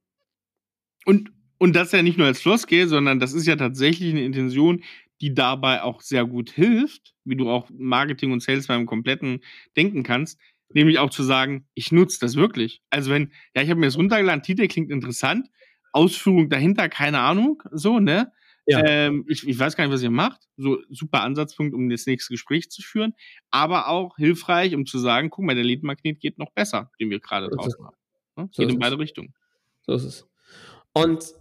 Und, 1.05 1.31
und 1.59 1.77
das 1.77 1.93
ja 1.93 2.03
nicht 2.03 2.19
nur 2.19 2.27
als 2.27 2.41
Floskel, 2.41 2.89
sondern 2.89 3.21
das 3.21 3.35
ist 3.35 3.47
ja 3.47 3.55
tatsächlich 3.55 4.11
eine 4.11 4.25
Intention, 4.25 4.83
die 5.23 5.33
dabei 5.33 5.83
auch 5.83 6.01
sehr 6.03 6.27
gut 6.27 6.51
hilft, 6.51 7.15
wie 7.25 7.37
du 7.37 7.49
auch 7.49 7.71
Marketing 7.73 8.33
und 8.33 8.43
Sales 8.43 8.67
beim 8.67 8.87
kompletten 8.87 9.41
denken 9.77 10.03
kannst, 10.03 10.39
nämlich 10.75 10.99
auch 10.99 11.11
zu 11.11 11.23
sagen, 11.23 11.69
ich 11.75 11.93
nutze 11.93 12.19
das 12.21 12.35
wirklich. 12.35 12.83
Also 12.91 13.11
wenn, 13.11 13.33
ja, 13.55 13.63
ich 13.63 13.71
habe 13.71 13.79
mir 13.79 13.87
das 13.87 13.97
runtergeladen, 13.97 14.43
Titel 14.43 14.67
klingt 14.67 14.91
interessant, 14.91 15.49
Ausführung 15.93 16.49
dahinter, 16.49 16.89
keine 16.89 17.21
Ahnung, 17.21 17.63
so, 17.71 18.01
ne? 18.01 18.33
Ja. 18.67 18.85
Ähm, 18.85 19.25
ich, 19.29 19.47
ich 19.47 19.59
weiß 19.59 19.77
gar 19.77 19.85
nicht, 19.85 19.93
was 19.93 20.03
ihr 20.03 20.11
macht. 20.11 20.41
So 20.57 20.79
super 20.89 21.23
Ansatzpunkt, 21.23 21.75
um 21.75 21.89
das 21.89 22.07
nächste 22.07 22.33
Gespräch 22.35 22.71
zu 22.71 22.81
führen, 22.83 23.15
aber 23.51 23.89
auch 23.89 24.17
hilfreich, 24.17 24.75
um 24.75 24.87
zu 24.87 24.99
sagen, 24.99 25.31
guck 25.31 25.45
mal, 25.45 25.55
der 25.55 25.65
Leadmagnet 25.65 26.21
geht 26.21 26.39
noch 26.39 26.51
besser, 26.53 26.91
den 27.01 27.11
wir 27.11 27.21
gerade 27.21 27.49
So 27.51 27.57
draußen 27.57 27.85
haben. 27.85 27.97
Ne? 28.37 28.49
So 28.53 28.63
Geht 28.63 28.71
in 28.71 28.77
es. 28.77 28.81
beide 28.81 28.99
Richtungen. 28.99 29.35
So 29.83 29.95
ist 29.95 30.05
es. 30.05 30.29
Und, 30.93 31.35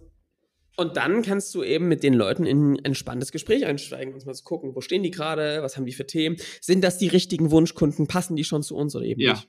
und 0.82 0.96
dann 0.96 1.22
kannst 1.22 1.54
du 1.54 1.62
eben 1.62 1.88
mit 1.88 2.02
den 2.02 2.14
Leuten 2.14 2.44
in 2.44 2.78
ein 2.84 2.94
spannendes 2.94 3.32
Gespräch 3.32 3.64
einsteigen 3.64 4.12
und 4.12 4.26
mal 4.26 4.34
zu 4.34 4.44
gucken, 4.44 4.74
wo 4.74 4.80
stehen 4.80 5.02
die 5.02 5.10
gerade, 5.10 5.62
was 5.62 5.76
haben 5.76 5.86
die 5.86 5.92
für 5.92 6.06
Themen, 6.06 6.36
sind 6.60 6.82
das 6.84 6.98
die 6.98 7.08
richtigen 7.08 7.50
Wunschkunden, 7.50 8.06
passen 8.06 8.36
die 8.36 8.44
schon 8.44 8.62
zu 8.62 8.76
uns 8.76 8.94
oder 8.94 9.04
eben 9.06 9.20
Ja. 9.20 9.32
nicht. 9.32 9.48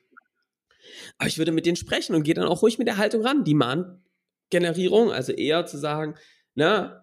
Aber 1.18 1.28
ich 1.28 1.38
würde 1.38 1.52
mit 1.52 1.66
denen 1.66 1.76
sprechen 1.76 2.16
und 2.16 2.24
gehe 2.24 2.34
dann 2.34 2.48
auch 2.48 2.62
ruhig 2.62 2.78
mit 2.78 2.88
der 2.88 2.98
Haltung 2.98 3.26
ran. 3.26 3.44
Demand-Generierung, 3.44 5.12
also 5.12 5.32
eher 5.34 5.66
zu 5.66 5.78
sagen, 5.78 6.16
na, 6.56 7.03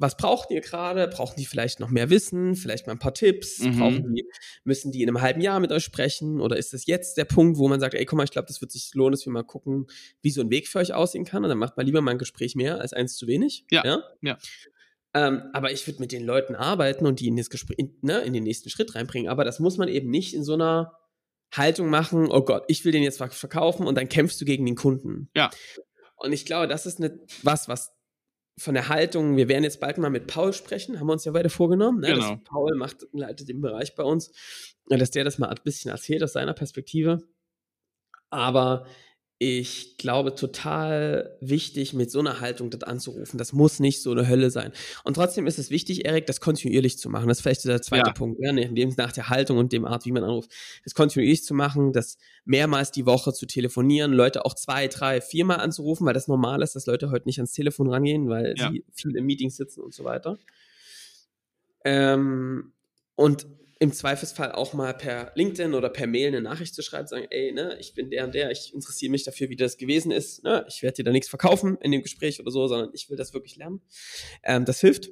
was 0.00 0.16
braucht 0.16 0.50
ihr 0.50 0.62
gerade? 0.62 1.06
Brauchen 1.08 1.36
die 1.36 1.44
vielleicht 1.44 1.78
noch 1.78 1.90
mehr 1.90 2.08
Wissen? 2.10 2.54
Vielleicht 2.54 2.86
mal 2.86 2.94
ein 2.94 2.98
paar 2.98 3.14
Tipps? 3.14 3.60
Mhm. 3.60 3.78
Brauchen 3.78 4.14
die, 4.14 4.24
müssen 4.64 4.90
die 4.92 5.02
in 5.02 5.08
einem 5.08 5.20
halben 5.20 5.40
Jahr 5.40 5.60
mit 5.60 5.70
euch 5.70 5.84
sprechen? 5.84 6.40
Oder 6.40 6.56
ist 6.56 6.72
das 6.72 6.86
jetzt 6.86 7.18
der 7.18 7.26
Punkt, 7.26 7.58
wo 7.58 7.68
man 7.68 7.78
sagt, 7.80 7.94
ey, 7.94 8.06
guck 8.06 8.16
mal, 8.16 8.24
ich 8.24 8.30
glaube, 8.30 8.48
das 8.48 8.60
wird 8.60 8.72
sich 8.72 8.90
lohnen, 8.94 9.12
dass 9.12 9.26
wir 9.26 9.32
mal 9.32 9.44
gucken, 9.44 9.86
wie 10.22 10.30
so 10.30 10.40
ein 10.40 10.50
Weg 10.50 10.68
für 10.68 10.78
euch 10.78 10.94
aussehen 10.94 11.24
kann? 11.24 11.44
Und 11.44 11.50
dann 11.50 11.58
macht 11.58 11.76
man 11.76 11.84
lieber 11.84 12.00
mal 12.00 12.12
ein 12.12 12.18
Gespräch 12.18 12.54
mehr 12.54 12.80
als 12.80 12.92
eins 12.92 13.16
zu 13.16 13.26
wenig. 13.26 13.66
Ja, 13.70 14.02
ja. 14.22 14.38
Ähm, 15.12 15.42
aber 15.52 15.72
ich 15.72 15.86
würde 15.86 16.00
mit 16.00 16.12
den 16.12 16.24
Leuten 16.24 16.54
arbeiten 16.54 17.04
und 17.04 17.20
die 17.20 17.28
in, 17.28 17.36
das 17.36 17.50
Gespräch, 17.50 17.78
in, 17.78 17.96
ne, 18.00 18.20
in 18.20 18.32
den 18.32 18.44
nächsten 18.44 18.70
Schritt 18.70 18.94
reinbringen. 18.94 19.28
Aber 19.28 19.44
das 19.44 19.60
muss 19.60 19.76
man 19.76 19.88
eben 19.88 20.08
nicht 20.08 20.34
in 20.34 20.44
so 20.44 20.54
einer 20.54 20.96
Haltung 21.52 21.90
machen, 21.90 22.28
oh 22.30 22.42
Gott, 22.42 22.64
ich 22.68 22.84
will 22.84 22.92
den 22.92 23.02
jetzt 23.02 23.18
ver- 23.18 23.30
verkaufen 23.30 23.86
und 23.86 23.96
dann 23.96 24.08
kämpfst 24.08 24.40
du 24.40 24.44
gegen 24.44 24.64
den 24.64 24.76
Kunden. 24.76 25.28
Ja. 25.34 25.50
Und 26.16 26.32
ich 26.32 26.46
glaube, 26.46 26.68
das 26.68 26.86
ist 26.86 27.00
ne, 27.00 27.18
was, 27.42 27.66
was 27.66 27.92
von 28.60 28.74
der 28.74 28.88
Haltung, 28.88 29.36
wir 29.38 29.48
werden 29.48 29.64
jetzt 29.64 29.80
bald 29.80 29.96
mal 29.96 30.10
mit 30.10 30.26
Paul 30.26 30.52
sprechen, 30.52 31.00
haben 31.00 31.06
wir 31.06 31.14
uns 31.14 31.24
ja 31.24 31.32
beide 31.32 31.48
vorgenommen. 31.48 32.00
Ne? 32.00 32.08
Genau. 32.08 32.34
Das 32.34 32.44
Paul 32.44 32.76
macht, 32.76 33.06
leitet 33.12 33.48
den 33.48 33.62
Bereich 33.62 33.94
bei 33.94 34.02
uns, 34.02 34.32
dass 34.86 35.10
der 35.10 35.24
das 35.24 35.38
mal 35.38 35.48
ein 35.48 35.56
bisschen 35.64 35.90
erzählt 35.90 36.22
aus 36.22 36.34
seiner 36.34 36.52
Perspektive. 36.52 37.22
Aber 38.28 38.86
ich 39.42 39.96
glaube, 39.96 40.34
total 40.34 41.34
wichtig, 41.40 41.94
mit 41.94 42.10
so 42.10 42.18
einer 42.18 42.40
Haltung 42.40 42.68
das 42.68 42.82
anzurufen. 42.82 43.38
Das 43.38 43.54
muss 43.54 43.80
nicht 43.80 44.02
so 44.02 44.10
eine 44.10 44.28
Hölle 44.28 44.50
sein. 44.50 44.70
Und 45.02 45.14
trotzdem 45.14 45.46
ist 45.46 45.58
es 45.58 45.70
wichtig, 45.70 46.04
Erik, 46.04 46.26
das 46.26 46.42
kontinuierlich 46.42 46.98
zu 46.98 47.08
machen. 47.08 47.26
Das 47.26 47.38
ist 47.38 47.42
vielleicht 47.42 47.64
der 47.64 47.80
zweite 47.80 48.08
Ja. 48.08 48.12
Punkt, 48.12 48.38
ja, 48.42 48.52
ne, 48.52 48.70
dem 48.70 48.92
nach 48.98 49.12
der 49.12 49.30
Haltung 49.30 49.56
und 49.56 49.72
dem 49.72 49.86
Art, 49.86 50.04
wie 50.04 50.12
man 50.12 50.24
anruft. 50.24 50.52
Das 50.84 50.92
kontinuierlich 50.92 51.42
zu 51.42 51.54
machen, 51.54 51.94
das 51.94 52.18
mehrmals 52.44 52.90
die 52.90 53.06
Woche 53.06 53.32
zu 53.32 53.46
telefonieren, 53.46 54.12
Leute 54.12 54.44
auch 54.44 54.54
zwei, 54.54 54.88
drei, 54.88 55.22
viermal 55.22 55.60
anzurufen, 55.60 56.06
weil 56.06 56.12
das 56.12 56.28
normal 56.28 56.60
ist, 56.62 56.76
dass 56.76 56.84
Leute 56.84 57.10
heute 57.10 57.26
nicht 57.26 57.38
ans 57.38 57.52
Telefon 57.52 57.88
rangehen, 57.88 58.28
weil 58.28 58.54
Ja. 58.58 58.70
sie 58.70 58.84
viel 58.92 59.16
im 59.16 59.24
Meeting 59.24 59.48
sitzen 59.48 59.80
und 59.80 59.94
so 59.94 60.04
weiter. 60.04 60.36
Ähm, 61.86 62.72
und 63.16 63.46
im 63.80 63.94
Zweifelsfall 63.94 64.52
auch 64.52 64.74
mal 64.74 64.92
per 64.92 65.32
LinkedIn 65.34 65.72
oder 65.72 65.88
per 65.88 66.06
Mail 66.06 66.28
eine 66.28 66.42
Nachricht 66.42 66.74
zu 66.74 66.82
schreiben, 66.82 67.08
sagen, 67.08 67.26
ey, 67.30 67.50
ne, 67.52 67.78
ich 67.80 67.94
bin 67.94 68.10
der 68.10 68.26
und 68.26 68.34
der, 68.34 68.50
ich 68.50 68.74
interessiere 68.74 69.10
mich 69.10 69.24
dafür, 69.24 69.48
wie 69.48 69.56
das 69.56 69.78
gewesen 69.78 70.12
ist. 70.12 70.44
Ne? 70.44 70.66
Ich 70.68 70.82
werde 70.82 70.96
dir 70.96 71.04
da 71.04 71.10
nichts 71.10 71.30
verkaufen 71.30 71.78
in 71.80 71.90
dem 71.90 72.02
Gespräch 72.02 72.38
oder 72.40 72.50
so, 72.50 72.68
sondern 72.68 72.90
ich 72.92 73.08
will 73.08 73.16
das 73.16 73.32
wirklich 73.32 73.56
lernen. 73.56 73.80
Ähm, 74.42 74.66
das 74.66 74.80
hilft. 74.80 75.08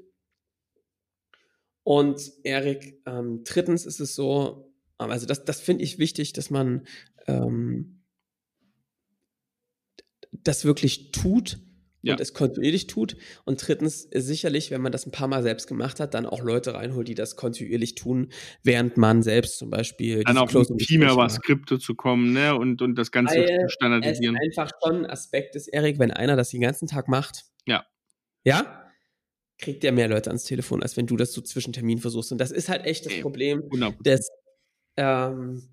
Und 1.82 2.20
Erik, 2.42 3.00
ähm, 3.06 3.42
drittens 3.42 3.87
ist 3.87 4.00
es 4.00 4.14
so, 4.14 4.70
ähm, 5.00 5.10
also 5.10 5.25
das, 5.25 5.46
das 5.46 5.62
finde 5.62 5.82
ich 5.82 5.98
wichtig, 5.98 6.34
dass 6.34 6.50
man 6.50 6.87
ähm, 7.26 8.04
das 10.30 10.66
wirklich 10.66 11.10
tut 11.10 11.58
Ja. 12.02 12.14
und 12.14 12.21
es 12.21 12.33
kontinuierlich 12.33 12.87
tut. 12.87 13.17
Und 13.45 13.67
drittens, 13.67 14.07
äh, 14.12 14.21
sicherlich, 14.21 14.71
wenn 14.71 14.81
man 14.81 14.93
das 14.93 15.05
ein 15.07 15.11
paar 15.11 15.26
Mal 15.28 15.43
selbst 15.43 15.67
gemacht 15.67 15.99
hat, 15.99 16.14
dann 16.14 16.26
auch 16.26 16.43
Leute 16.43 16.75
reinholt, 16.75 17.09
die 17.09 17.14
das 17.17 17.35
kontinuierlich 17.37 17.97
tun, 17.97 18.28
während 18.62 18.97
man 18.97 19.23
selbst 19.23 19.59
zum 19.59 19.71
Beispiel 19.71 20.23
Dann 20.23 20.35
diese 20.37 20.45
auch 20.45 20.49
Closing 20.49 20.76
im 20.78 20.78
Team 20.78 20.97
über 21.02 21.07
Gespräche 21.11 21.19
macht. 21.25 21.31
Skripte 21.45 21.78
zu 21.81 21.95
kommen, 21.97 22.33
ne? 22.33 22.55
Und, 22.55 22.83
und 22.83 22.95
das 22.95 23.11
Ganze 23.11 23.37
Weil 23.37 23.47
zu 23.47 23.52
Es 23.67 23.73
standardisieren. 23.73 24.37
einfach 24.37 24.71
schon 24.83 25.05
ein 25.05 25.11
Aspekt 25.11 25.57
ist, 25.57 25.67
Erik, 25.69 25.99
wenn 25.99 26.11
einer 26.12 26.37
das 26.37 26.50
den 26.50 26.61
ganzen 26.61 26.87
Tag 26.87 27.09
macht. 27.09 27.45
Ja. 27.67 27.85
Ja? 28.45 28.85
Kriegt 29.59 29.83
der 29.83 29.90
mehr 29.90 30.07
Leute 30.09 30.31
ans 30.31 30.45
Telefon, 30.45 30.83
als 30.85 30.97
wenn 30.97 31.09
du 31.09 31.17
das 31.17 31.33
so 31.33 31.40
zwischen 31.40 31.73
Termin 31.73 31.99
versuchst. 31.99 32.31
Und 32.31 32.38
das 32.38 32.52
ist 32.52 32.69
halt 32.69 32.85
echt 32.87 33.07
das 33.07 33.12
Ey. 33.14 33.23
Problem 33.23 33.69
Genau. 33.71 33.90
des 34.05 34.28
ähm, 34.97 35.69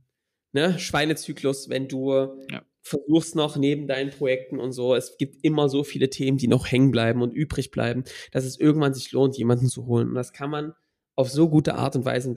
ne, 0.54 0.80
Schweinezyklus, 0.80 1.70
wenn 1.70 1.88
du 1.88 2.12
Ja. 2.50 2.64
Versuchst 2.86 3.36
noch 3.36 3.58
neben 3.58 3.88
deinen 3.88 4.12
Projekten 4.12 4.60
und 4.60 4.72
so, 4.72 4.94
es 4.94 5.18
gibt 5.18 5.44
immer 5.44 5.70
so 5.70 5.84
viele 5.84 6.12
Themen, 6.12 6.38
die 6.38 6.48
noch 6.48 6.72
hängen 6.72 6.92
bleiben 6.92 7.24
und 7.24 7.34
übrig 7.34 7.72
bleiben, 7.72 8.04
dass 8.32 8.46
es 8.46 8.60
irgendwann 8.60 8.94
sich 8.94 9.12
lohnt, 9.12 9.38
jemanden 9.38 9.68
zu 9.68 9.88
holen. 9.88 10.10
Und 10.10 10.16
das 10.16 10.34
kann 10.34 10.52
man 10.52 10.76
auf 11.16 11.32
so 11.32 11.50
gute 11.50 11.74
Art 11.76 11.96
und 11.96 12.06
Weise 12.06 12.36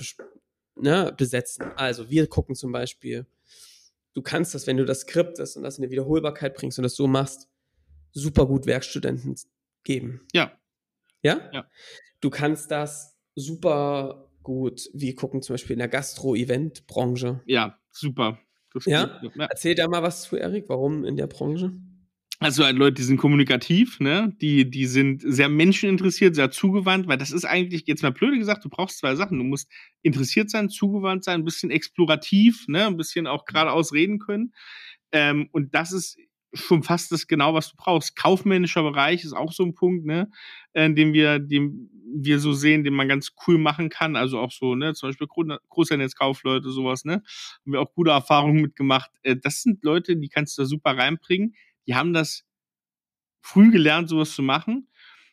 ne, 0.75 1.15
besetzen. 1.15 1.67
Also 1.77 2.09
wir 2.09 2.29
gucken 2.29 2.55
zum 2.55 2.73
Beispiel, 2.73 3.27
du 4.15 4.23
kannst 4.23 4.55
das, 4.55 4.67
wenn 4.67 4.79
du 4.79 4.87
das 4.87 5.01
skriptest 5.01 5.59
und 5.59 5.65
das 5.65 5.77
in 5.77 5.85
eine 5.85 5.91
Wiederholbarkeit 5.91 6.55
bringst 6.55 6.79
und 6.79 6.83
das 6.83 6.97
so 6.97 7.07
machst, 7.07 7.51
super 8.13 8.47
gut 8.47 8.65
Werkstudenten 8.65 9.37
geben. 9.85 10.27
Ja. 10.33 10.59
Ja? 11.23 11.51
Ja. 11.53 11.69
Du 12.21 12.31
kannst 12.31 12.71
das 12.71 13.19
super 13.35 14.31
gut, 14.43 14.89
wir 14.95 15.15
gucken 15.15 15.43
zum 15.43 15.53
Beispiel 15.53 15.75
in 15.75 15.81
der 15.81 15.89
Gastro-Event-Branche. 15.89 17.43
Ja, 17.45 17.79
super. 17.93 18.39
Ja? 18.85 19.21
ja. 19.23 19.47
Erzähl 19.49 19.75
da 19.75 19.89
mal 19.89 20.03
was 20.03 20.23
zu, 20.23 20.37
Erik, 20.37 20.69
warum 20.69 21.05
in 21.05 21.17
der 21.17 21.27
Branche? 21.27 21.73
also 22.41 22.65
halt 22.65 22.77
Leute, 22.77 22.95
die 22.95 23.03
sind 23.03 23.17
kommunikativ, 23.17 23.99
ne? 23.99 24.33
Die, 24.41 24.71
die 24.71 24.87
sind 24.87 25.23
sehr 25.27 25.49
menscheninteressiert, 25.49 26.37
sehr 26.37 26.51
zugewandt, 26.51 27.09
weil 27.09 27.19
das 27.19 27.33
ist 27.33 27.45
eigentlich, 27.45 27.85
jetzt 27.87 28.03
mal 28.03 28.13
blöde 28.13 28.39
gesagt, 28.39 28.65
du 28.65 28.69
brauchst 28.69 28.99
zwei 28.99 29.17
Sachen. 29.17 29.39
Du 29.39 29.45
musst 29.45 29.69
interessiert 30.03 30.49
sein, 30.49 30.69
zugewandt 30.69 31.25
sein, 31.25 31.41
ein 31.41 31.45
bisschen 31.45 31.71
explorativ, 31.71 32.67
ne? 32.69 32.87
Ein 32.87 32.97
bisschen 32.97 33.27
auch 33.27 33.45
geradeaus 33.45 33.93
reden 33.93 34.21
können. 34.21 34.53
Ähm, 35.11 35.49
und 35.51 35.75
das 35.75 35.93
ist 35.93 36.17
schon 36.55 36.83
fast 36.85 37.11
das 37.11 37.27
genau, 37.27 37.55
was 37.55 37.71
du 37.71 37.77
brauchst. 37.77 38.17
Kaufmännischer 38.17 38.83
Bereich 38.83 39.25
ist 39.25 39.33
auch 39.33 39.53
so 39.53 39.65
ein 39.65 39.75
Punkt, 39.75 40.07
ne, 40.07 40.31
äh, 40.73 40.93
den 40.93 41.13
wir, 41.13 41.41
den 41.41 41.91
wir 42.15 42.39
so 42.41 42.53
sehen, 42.53 42.85
den 42.85 42.95
man 42.95 43.09
ganz 43.09 43.33
cool 43.47 43.59
machen 43.59 43.91
kann. 43.91 44.17
Also 44.17 44.39
auch 44.39 44.53
so, 44.53 44.75
ne, 44.75 44.95
zum 44.95 45.09
Beispiel 45.11 45.27
Großhandelskaufleute, 45.69 46.71
sowas, 46.71 47.05
ne, 47.05 47.15
haben 47.15 47.73
wir 47.73 47.81
auch 47.81 47.93
gute 47.95 48.11
Erfahrungen 48.11 48.63
mitgemacht. 48.63 49.11
Äh, 49.23 49.37
das 49.37 49.63
sind 49.63 49.85
Leute, 49.85 50.17
die 50.17 50.29
kannst 50.29 50.59
du 50.59 50.63
da 50.63 50.67
super 50.67 50.97
reinbringen. 50.97 51.55
Die 51.87 51.95
haben 51.95 52.13
das 52.13 52.45
früh 53.43 53.71
gelernt, 53.71 54.09
sowas 54.09 54.35
zu 54.35 54.43
machen 54.43 54.89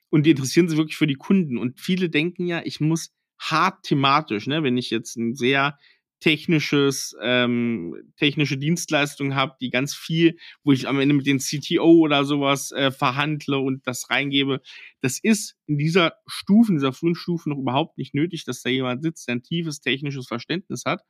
und 0.09 0.25
die 0.25 0.31
interessieren 0.31 0.69
sich 0.69 0.77
wirklich 0.77 0.97
für 0.97 1.07
die 1.07 1.15
Kunden. 1.15 1.57
Und 1.57 1.79
viele 1.79 2.09
denken 2.09 2.45
ja, 2.45 2.61
ich 2.63 2.79
muss 2.79 3.13
hart 3.37 3.83
thematisch, 3.83 4.47
ne, 4.47 4.63
wenn 4.63 4.77
ich 4.77 4.89
jetzt 4.89 5.17
ein 5.17 5.35
sehr 5.35 5.77
technisches, 6.19 7.15
ähm, 7.21 7.95
technische 8.17 8.57
Dienstleistungen 8.57 9.35
habe, 9.35 9.55
die 9.59 9.69
ganz 9.69 9.93
viel, 9.93 10.37
wo 10.63 10.71
ich 10.71 10.87
am 10.87 10.99
Ende 10.99 11.13
mit 11.15 11.27
den 11.27 11.39
CTO 11.39 11.99
oder 11.99 12.25
sowas 12.25 12.71
äh, 12.71 12.91
verhandle 12.91 13.59
und 13.59 13.85
das 13.85 14.09
reingebe. 14.09 14.61
Das 15.01 15.19
ist 15.19 15.57
in 15.67 15.77
dieser 15.77 16.13
Stufe, 16.25 16.71
in 16.71 16.77
dieser 16.77 16.93
frühen 16.93 17.15
Stufe 17.15 17.49
noch 17.49 17.57
überhaupt 17.57 17.97
nicht 17.97 18.15
nötig, 18.15 18.45
dass 18.45 18.61
da 18.61 18.69
jemand 18.69 19.03
sitzt, 19.03 19.27
der 19.27 19.35
ein 19.35 19.43
tiefes 19.43 19.81
technisches 19.81 20.27
Verständnis 20.27 20.83
hat, 20.85 21.03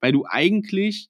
weil 0.00 0.12
du 0.12 0.24
eigentlich, 0.26 1.08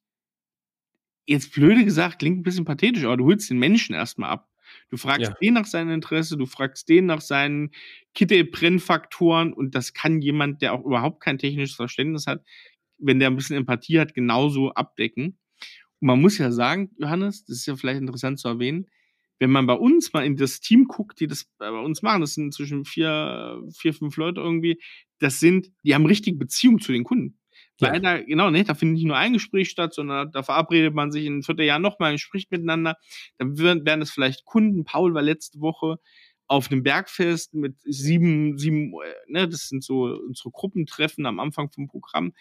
jetzt 1.26 1.52
blöde 1.52 1.84
gesagt, 1.84 2.20
klingt 2.20 2.38
ein 2.38 2.44
bisschen 2.44 2.64
pathetisch, 2.64 3.04
aber 3.04 3.16
du 3.16 3.24
holst 3.26 3.50
den 3.50 3.58
Menschen 3.58 3.94
erstmal 3.94 4.30
ab. 4.30 4.48
Du 4.90 4.96
fragst 4.96 5.30
ja. 5.30 5.36
den 5.42 5.54
nach 5.54 5.66
seinem 5.66 5.90
Interesse, 5.90 6.36
du 6.36 6.46
fragst 6.46 6.88
den 6.88 7.06
nach 7.06 7.20
seinen 7.20 7.70
Kittelbrennfaktoren 8.14 9.52
und 9.52 9.74
das 9.74 9.92
kann 9.92 10.20
jemand, 10.20 10.62
der 10.62 10.72
auch 10.72 10.84
überhaupt 10.84 11.22
kein 11.22 11.38
technisches 11.38 11.76
Verständnis 11.76 12.26
hat, 12.26 12.44
wenn 13.04 13.20
der 13.20 13.30
ein 13.30 13.36
bisschen 13.36 13.56
Empathie 13.56 14.00
hat, 14.00 14.14
genauso 14.14 14.72
abdecken. 14.72 15.38
Und 16.00 16.06
man 16.08 16.20
muss 16.20 16.38
ja 16.38 16.50
sagen, 16.50 16.90
Johannes, 16.98 17.44
das 17.44 17.58
ist 17.58 17.66
ja 17.66 17.76
vielleicht 17.76 18.00
interessant 18.00 18.38
zu 18.38 18.48
erwähnen, 18.48 18.86
wenn 19.38 19.50
man 19.50 19.66
bei 19.66 19.74
uns 19.74 20.12
mal 20.12 20.24
in 20.24 20.36
das 20.36 20.60
Team 20.60 20.86
guckt, 20.86 21.20
die 21.20 21.26
das 21.26 21.50
bei 21.58 21.70
uns 21.70 22.02
machen, 22.02 22.20
das 22.20 22.34
sind 22.34 22.54
zwischen 22.54 22.84
vier, 22.84 23.60
vier, 23.76 23.92
fünf 23.92 24.16
Leute 24.16 24.40
irgendwie, 24.40 24.80
das 25.18 25.40
sind, 25.40 25.70
die 25.82 25.94
haben 25.94 26.06
richtige 26.06 26.38
Beziehung 26.38 26.80
zu 26.80 26.92
den 26.92 27.04
Kunden. 27.04 27.38
Ja. 27.80 27.88
Leider, 27.88 28.22
genau, 28.22 28.50
ne, 28.50 28.62
da 28.64 28.74
findet 28.74 28.94
nicht 28.94 29.06
nur 29.06 29.16
ein 29.16 29.32
Gespräch 29.32 29.68
statt, 29.68 29.94
sondern 29.94 30.30
da 30.30 30.42
verabredet 30.42 30.94
man 30.94 31.10
sich 31.10 31.26
in 31.26 31.38
ein 31.38 31.42
Vierteljahr 31.42 31.80
nochmal 31.80 32.12
und 32.12 32.18
spricht 32.18 32.50
miteinander. 32.52 32.96
Dann 33.38 33.58
werden 33.58 34.02
es 34.02 34.12
vielleicht 34.12 34.44
Kunden. 34.44 34.84
Paul 34.84 35.14
war 35.14 35.22
letzte 35.22 35.60
Woche 35.60 35.98
auf 36.46 36.70
einem 36.70 36.82
Bergfest 36.82 37.54
mit 37.54 37.76
sieben, 37.84 38.58
sieben, 38.58 38.92
äh, 38.92 39.14
ne, 39.32 39.48
das 39.48 39.68
sind 39.68 39.82
so 39.82 40.04
unsere 40.04 40.50
Gruppentreffen 40.50 41.26
am 41.26 41.40
Anfang 41.40 41.70
vom 41.70 41.88
Programm. 41.88 42.32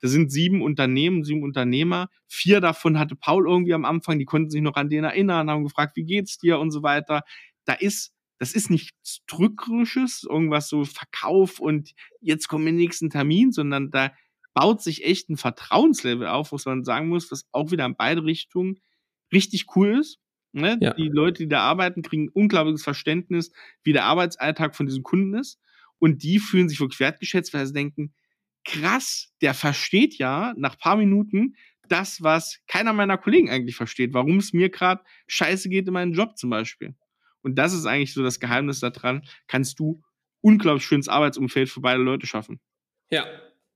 Da 0.00 0.08
sind 0.08 0.32
sieben 0.32 0.62
Unternehmen, 0.62 1.24
sieben 1.24 1.42
Unternehmer. 1.42 2.08
Vier 2.28 2.60
davon 2.60 2.98
hatte 2.98 3.14
Paul 3.16 3.46
irgendwie 3.46 3.74
am 3.74 3.84
Anfang, 3.84 4.18
die 4.18 4.24
konnten 4.24 4.50
sich 4.50 4.62
noch 4.62 4.74
an 4.76 4.88
den 4.88 5.04
erinnern, 5.04 5.48
haben 5.50 5.64
gefragt, 5.64 5.96
wie 5.96 6.04
geht's 6.04 6.38
dir 6.38 6.58
und 6.58 6.70
so 6.72 6.82
weiter. 6.82 7.22
Da 7.64 7.74
ist, 7.74 8.12
das 8.38 8.52
ist 8.52 8.70
nichts 8.70 9.20
Drückerisches, 9.28 10.24
irgendwas 10.28 10.68
so 10.68 10.84
Verkauf 10.84 11.60
und 11.60 11.92
jetzt 12.20 12.48
kommen 12.48 12.66
wir 12.66 12.72
nächsten 12.72 13.10
Termin, 13.10 13.52
sondern 13.52 13.90
da 13.90 14.12
baut 14.54 14.82
sich 14.82 15.04
echt 15.04 15.30
ein 15.30 15.36
Vertrauenslevel 15.36 16.26
auf, 16.26 16.52
was 16.52 16.66
man 16.66 16.84
sagen 16.84 17.08
muss, 17.08 17.30
was 17.30 17.46
auch 17.52 17.70
wieder 17.70 17.86
in 17.86 17.96
beide 17.96 18.24
Richtungen 18.24 18.80
richtig 19.32 19.66
cool 19.76 19.98
ist. 19.98 20.18
Ne? 20.52 20.78
Ja. 20.80 20.94
Die 20.94 21.08
Leute, 21.08 21.42
die 21.44 21.48
da 21.48 21.60
arbeiten, 21.60 22.02
kriegen 22.02 22.28
unglaubliches 22.28 22.82
Verständnis, 22.82 23.52
wie 23.82 23.92
der 23.92 24.04
Arbeitsalltag 24.04 24.76
von 24.76 24.86
diesen 24.86 25.02
Kunden 25.02 25.34
ist. 25.34 25.58
Und 25.98 26.22
die 26.22 26.38
fühlen 26.38 26.68
sich 26.68 26.80
wirklich 26.80 27.00
wertgeschätzt, 27.00 27.54
weil 27.54 27.66
sie 27.66 27.72
denken, 27.72 28.12
krass, 28.64 29.32
der 29.40 29.54
versteht 29.54 30.18
ja 30.18 30.52
nach 30.56 30.78
paar 30.78 30.96
Minuten 30.96 31.56
das, 31.88 32.22
was 32.22 32.60
keiner 32.66 32.92
meiner 32.92 33.18
Kollegen 33.18 33.50
eigentlich 33.50 33.76
versteht, 33.76 34.14
warum 34.14 34.38
es 34.38 34.52
mir 34.52 34.70
gerade 34.70 35.02
scheiße 35.26 35.68
geht 35.68 35.86
in 35.86 35.92
meinem 35.92 36.12
Job 36.12 36.36
zum 36.38 36.50
Beispiel. 36.50 36.94
Und 37.42 37.56
das 37.56 37.72
ist 37.72 37.86
eigentlich 37.86 38.14
so 38.14 38.22
das 38.22 38.40
Geheimnis 38.40 38.80
daran, 38.80 39.22
kannst 39.48 39.78
du 39.78 40.02
unglaublich 40.40 40.84
schönes 40.84 41.08
Arbeitsumfeld 41.08 41.68
für 41.68 41.80
beide 41.80 42.02
Leute 42.02 42.26
schaffen. 42.26 42.60
Ja, 43.10 43.26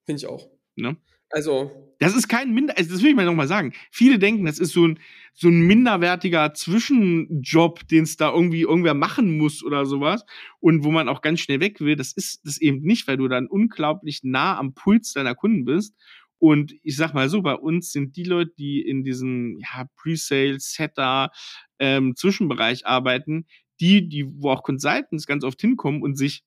finde 0.04 0.20
ich 0.20 0.26
auch. 0.26 0.48
Ne? 0.76 0.96
Also. 1.30 1.70
Das 1.98 2.14
ist 2.14 2.28
kein 2.28 2.52
Minder, 2.52 2.74
also 2.76 2.90
das 2.90 3.02
will 3.02 3.10
ich 3.10 3.16
mal 3.16 3.24
nochmal 3.24 3.48
sagen. 3.48 3.72
Viele 3.90 4.18
denken, 4.18 4.44
das 4.44 4.58
ist 4.58 4.72
so 4.72 4.86
ein, 4.86 4.98
so 5.32 5.48
ein 5.48 5.60
minderwertiger 5.66 6.52
Zwischenjob, 6.52 7.88
den 7.88 8.04
es 8.04 8.16
da 8.16 8.32
irgendwie 8.32 8.62
irgendwer 8.62 8.94
machen 8.94 9.38
muss 9.38 9.64
oder 9.64 9.86
sowas. 9.86 10.24
Und 10.60 10.84
wo 10.84 10.90
man 10.90 11.08
auch 11.08 11.22
ganz 11.22 11.40
schnell 11.40 11.60
weg 11.60 11.80
will. 11.80 11.96
Das 11.96 12.12
ist 12.12 12.44
das 12.44 12.58
eben 12.60 12.82
nicht, 12.82 13.08
weil 13.08 13.16
du 13.16 13.28
dann 13.28 13.46
unglaublich 13.46 14.20
nah 14.24 14.58
am 14.58 14.74
Puls 14.74 15.14
deiner 15.14 15.34
Kunden 15.34 15.64
bist. 15.64 15.94
Und 16.38 16.74
ich 16.82 16.96
sag 16.96 17.14
mal 17.14 17.28
so, 17.30 17.40
bei 17.40 17.54
uns 17.54 17.92
sind 17.92 18.16
die 18.16 18.24
Leute, 18.24 18.52
die 18.58 18.82
in 18.82 19.02
diesem 19.02 19.58
ja, 19.58 19.86
Pre-Sale, 19.96 20.60
Setter, 20.60 21.30
ähm, 21.78 22.14
Zwischenbereich 22.14 22.86
arbeiten, 22.86 23.46
die, 23.80 24.08
die, 24.08 24.26
wo 24.26 24.50
auch 24.50 24.62
Consultants 24.62 25.26
ganz 25.26 25.44
oft 25.44 25.60
hinkommen 25.60 26.02
und 26.02 26.16
sich 26.16 26.44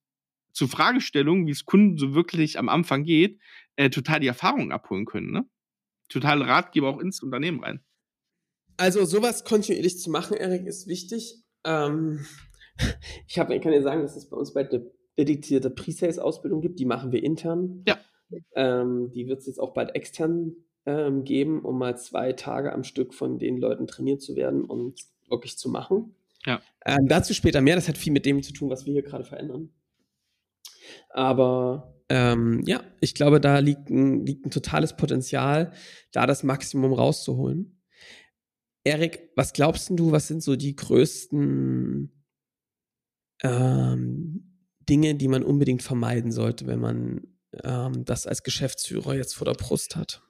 zu 0.52 0.68
Fragestellungen, 0.68 1.48
wie 1.48 1.52
es 1.52 1.66
Kunden 1.66 1.98
so 1.98 2.14
wirklich 2.14 2.60
am 2.60 2.70
Anfang 2.70 3.04
geht, 3.04 3.40
äh, 3.80 3.90
total 3.90 4.20
die 4.20 4.28
Erfahrungen 4.28 4.74
abholen 4.74 5.06
können. 5.06 5.32
Ne? 5.32 5.46
Total 6.10 6.42
Ratgeber 6.42 6.90
auch 6.90 7.00
ins 7.00 7.24
Unternehmen 7.24 7.64
rein. 7.64 7.80
Also 8.76 9.06
sowas 9.06 9.46
kontinuierlich 9.46 10.00
zu 10.00 10.10
machen, 10.10 10.36
Erik, 10.36 10.66
ist 10.66 10.88
wichtig. 10.88 11.42
Ähm, 11.64 12.26
ich, 13.28 13.40
hab, 13.40 13.50
ich 13.50 13.62
kann 13.62 13.72
dir 13.72 13.82
sagen, 13.82 14.02
dass 14.02 14.18
es 14.18 14.30
bei 14.30 14.36
uns 14.36 14.54
bald 14.54 14.74
eine 14.74 14.92
dedizierte 15.18 15.70
Pre-Sales-Ausbildung 15.70 16.60
gibt. 16.60 16.80
Die 16.80 16.86
machen 16.86 17.14
wir 17.14 17.24
intern. 17.24 17.84
Ja. 17.88 17.98
Ähm, 18.54 19.12
die 19.14 19.28
wird 19.28 19.40
es 19.40 19.48
jetzt 19.48 19.60
auch 19.60 19.74
bald 19.74 19.96
extern 19.96 20.58
ähm, 20.86 21.24
geben, 21.24 21.64
um 21.64 21.78
mal 21.78 21.98
zwei 21.98 22.34
Tage 22.34 22.74
am 22.74 22.84
Stück 22.84 23.14
von 23.14 23.40
den 23.40 23.58
Leuten 23.58 23.88
trainiert 23.88 24.22
zu 24.22 24.36
werden 24.36 24.66
und 24.66 25.00
wirklich 25.30 25.58
zu 25.58 25.70
machen. 25.70 26.16
Ja. 26.46 26.62
Ähm, 26.86 27.08
dazu 27.08 27.34
später 27.34 27.62
mehr. 27.62 27.76
Das 27.76 27.88
hat 27.88 27.98
viel 27.98 28.12
mit 28.12 28.26
dem 28.26 28.44
zu 28.44 28.52
tun, 28.52 28.70
was 28.70 28.86
wir 28.86 28.92
hier 28.92 29.04
gerade 29.04 29.24
verändern. 29.24 29.70
Aber 31.10 31.99
ähm, 32.10 32.64
ja, 32.66 32.84
ich 33.02 33.14
glaube, 33.14 33.40
da 33.40 33.60
liegt 33.60 33.90
ein, 33.90 34.26
liegt 34.26 34.46
ein 34.46 34.52
totales 34.52 34.96
Potenzial, 34.96 35.72
da 36.12 36.26
das 36.26 36.44
Maximum 36.44 36.94
rauszuholen. 36.94 37.80
Erik, 38.84 39.30
was 39.36 39.54
glaubst 39.54 39.92
du, 39.92 40.12
was 40.12 40.28
sind 40.28 40.42
so 40.42 40.56
die 40.56 40.76
größten 40.76 42.12
ähm, 43.44 44.66
Dinge, 44.90 45.16
die 45.16 45.28
man 45.28 45.44
unbedingt 45.44 45.84
vermeiden 45.84 46.32
sollte, 46.32 46.66
wenn 46.66 46.80
man 46.80 47.22
ähm, 47.64 48.06
das 48.06 48.26
als 48.26 48.42
Geschäftsführer 48.42 49.16
jetzt 49.16 49.36
vor 49.36 49.46
der 49.46 49.54
Brust 49.54 49.96
hat? 49.96 50.24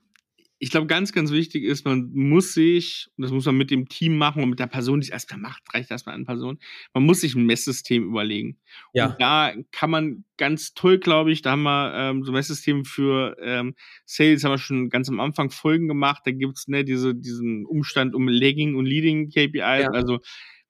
Ich 0.62 0.72
glaube, 0.72 0.88
ganz, 0.88 1.14
ganz 1.14 1.32
wichtig 1.32 1.64
ist, 1.64 1.86
man 1.86 2.12
muss 2.14 2.54
sich, 2.54 3.10
und 3.16 3.24
das 3.24 3.32
muss 3.32 3.46
man 3.46 3.58
mit 3.58 3.72
dem 3.72 3.88
Team 3.88 4.18
machen 4.18 4.44
und 4.44 4.50
mit 4.50 4.60
der 4.60 4.68
Person, 4.68 5.00
die 5.00 5.06
es 5.06 5.12
erstmal 5.12 5.40
macht, 5.40 5.64
reicht 5.74 5.90
erstmal 5.90 6.16
eine 6.16 6.26
Person, 6.26 6.60
man 6.94 7.04
muss 7.04 7.22
sich 7.22 7.34
ein 7.34 7.46
Messsystem 7.46 8.04
überlegen. 8.04 8.58
Ja. 8.94 9.08
Und 9.08 9.22
da 9.22 9.54
kann 9.72 9.90
man 9.90 10.26
ganz 10.36 10.74
toll, 10.74 11.00
glaube 11.00 11.32
ich, 11.32 11.42
da 11.42 11.52
haben 11.52 11.64
wir 11.64 11.94
ähm, 11.96 12.24
so 12.26 12.32
ein 12.32 12.36
Messsystem 12.36 12.84
für 12.84 13.38
ähm, 13.42 13.74
Sales, 14.06 14.44
haben 14.44 14.52
wir 14.52 14.58
schon 14.58 14.90
ganz 14.90 15.08
am 15.08 15.22
Anfang 15.22 15.50
Folgen 15.50 15.88
gemacht, 15.88 16.24
da 16.26 16.32
gibt's 16.32 16.68
ne, 16.68 16.84
diese, 16.84 17.16
diesen 17.16 17.66
Umstand 17.66 18.14
um 18.14 18.28
Lagging 18.28 18.76
und 18.76 18.86
Leading 18.86 19.30
KPIs, 19.30 19.54
ja. 19.56 19.92
also 19.92 20.20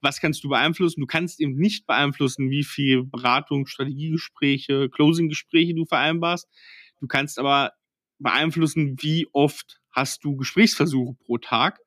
was 0.02 0.21
kannst 0.21 0.43
du 0.43 0.49
beeinflussen? 0.49 1.02
Du 1.02 1.08
kannst 1.08 1.41
eben 1.41 1.56
nicht 1.56 1.86
beeinflussen, 1.86 2.49
wie 2.49 2.63
viel 2.63 3.04
Beratung, 3.04 3.65
Strategiegespräche, 3.65 4.88
Closing-Gespräche 4.89 5.75
du 5.75 5.86
vereinbarst. 5.86 6.47
Du 7.02 7.08
kannst 7.08 7.38
aber 7.38 7.73
beeinflussen, 8.17 8.97
wie 9.02 9.28
oft 9.34 9.79
hast 9.91 10.23
du 10.23 10.36
Gesprächsversuche 10.36 11.15
pro 11.25 11.38
Tag 11.38 11.80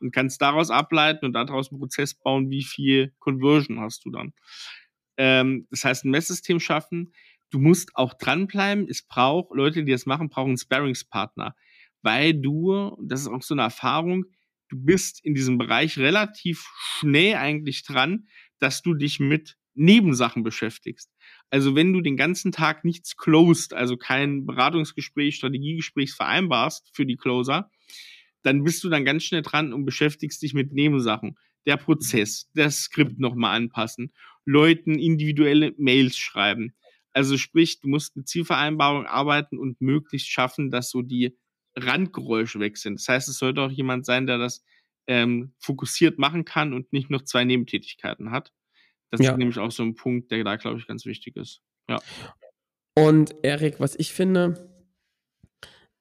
und 0.00 0.12
kannst 0.12 0.40
daraus 0.42 0.70
ableiten 0.70 1.24
und 1.26 1.32
daraus 1.32 1.70
einen 1.70 1.80
Prozess 1.80 2.14
bauen, 2.14 2.50
wie 2.50 2.64
viel 2.64 3.14
Conversion 3.18 3.80
hast 3.80 4.04
du 4.04 4.10
dann. 4.10 4.32
Ähm, 5.16 5.66
das 5.70 5.84
heißt, 5.84 6.04
ein 6.04 6.10
Messsystem 6.10 6.60
schaffen. 6.60 7.12
Du 7.50 7.58
musst 7.58 7.94
auch 7.94 8.14
dranbleiben. 8.14 8.88
Es 8.88 9.02
braucht, 9.02 9.54
Leute, 9.54 9.84
die 9.84 9.92
das 9.92 10.06
machen, 10.06 10.28
brauchen 10.28 10.50
einen 10.50 10.58
Sparringspartner. 10.58 11.54
Weil 12.02 12.34
du, 12.34 12.96
das 13.02 13.22
ist 13.22 13.28
auch 13.28 13.42
so 13.42 13.54
eine 13.54 13.62
Erfahrung, 13.62 14.26
du 14.68 14.76
bist 14.78 15.24
in 15.24 15.34
diesem 15.34 15.58
Bereich 15.58 15.98
relativ 15.98 16.68
schnell 16.78 17.36
eigentlich 17.36 17.84
dran, 17.84 18.26
dass 18.58 18.82
du 18.82 18.94
dich 18.94 19.20
mit 19.20 19.56
Nebensachen 19.76 20.42
beschäftigst. 20.42 21.10
Also 21.50 21.74
wenn 21.74 21.92
du 21.92 22.00
den 22.00 22.16
ganzen 22.16 22.52
Tag 22.52 22.84
nichts 22.84 23.16
closed, 23.16 23.74
also 23.74 23.96
kein 23.96 24.46
Beratungsgespräch, 24.46 25.36
Strategiegespräch 25.36 26.12
vereinbarst 26.12 26.90
für 26.92 27.06
die 27.06 27.16
Closer, 27.16 27.70
dann 28.42 28.64
bist 28.64 28.82
du 28.84 28.88
dann 28.88 29.04
ganz 29.04 29.24
schnell 29.24 29.42
dran 29.42 29.72
und 29.72 29.84
beschäftigst 29.84 30.42
dich 30.42 30.54
mit 30.54 30.72
Nebensachen. 30.72 31.36
Der 31.66 31.76
Prozess, 31.76 32.48
das 32.54 32.82
Skript 32.82 33.18
nochmal 33.18 33.56
anpassen, 33.56 34.12
Leuten 34.44 34.98
individuelle 34.98 35.74
Mails 35.78 36.16
schreiben. 36.16 36.74
Also 37.12 37.36
sprich, 37.38 37.80
du 37.80 37.88
musst 37.88 38.14
mit 38.16 38.28
Zielvereinbarung 38.28 39.06
arbeiten 39.06 39.58
und 39.58 39.80
möglichst 39.80 40.28
schaffen, 40.28 40.70
dass 40.70 40.90
so 40.90 41.02
die 41.02 41.36
Randgeräusche 41.74 42.60
weg 42.60 42.76
sind. 42.76 43.00
Das 43.00 43.08
heißt, 43.08 43.28
es 43.28 43.38
sollte 43.38 43.62
auch 43.62 43.70
jemand 43.70 44.06
sein, 44.06 44.26
der 44.26 44.38
das 44.38 44.62
ähm, 45.06 45.52
fokussiert 45.58 46.18
machen 46.18 46.44
kann 46.44 46.72
und 46.72 46.92
nicht 46.92 47.10
noch 47.10 47.22
zwei 47.22 47.44
Nebentätigkeiten 47.44 48.30
hat. 48.30 48.52
Das 49.10 49.20
Ja. 49.20 49.32
ist 49.32 49.38
nämlich 49.38 49.58
auch 49.58 49.70
so 49.70 49.82
ein 49.82 49.94
Punkt, 49.94 50.30
der 50.30 50.44
da, 50.44 50.56
glaube 50.56 50.78
ich, 50.78 50.86
ganz 50.86 51.04
wichtig 51.06 51.36
ist. 51.36 51.62
Ja. 51.88 52.00
Und 52.98 53.34
Erik, 53.42 53.78
was 53.78 53.94
ich 53.96 54.12
finde, 54.12 54.70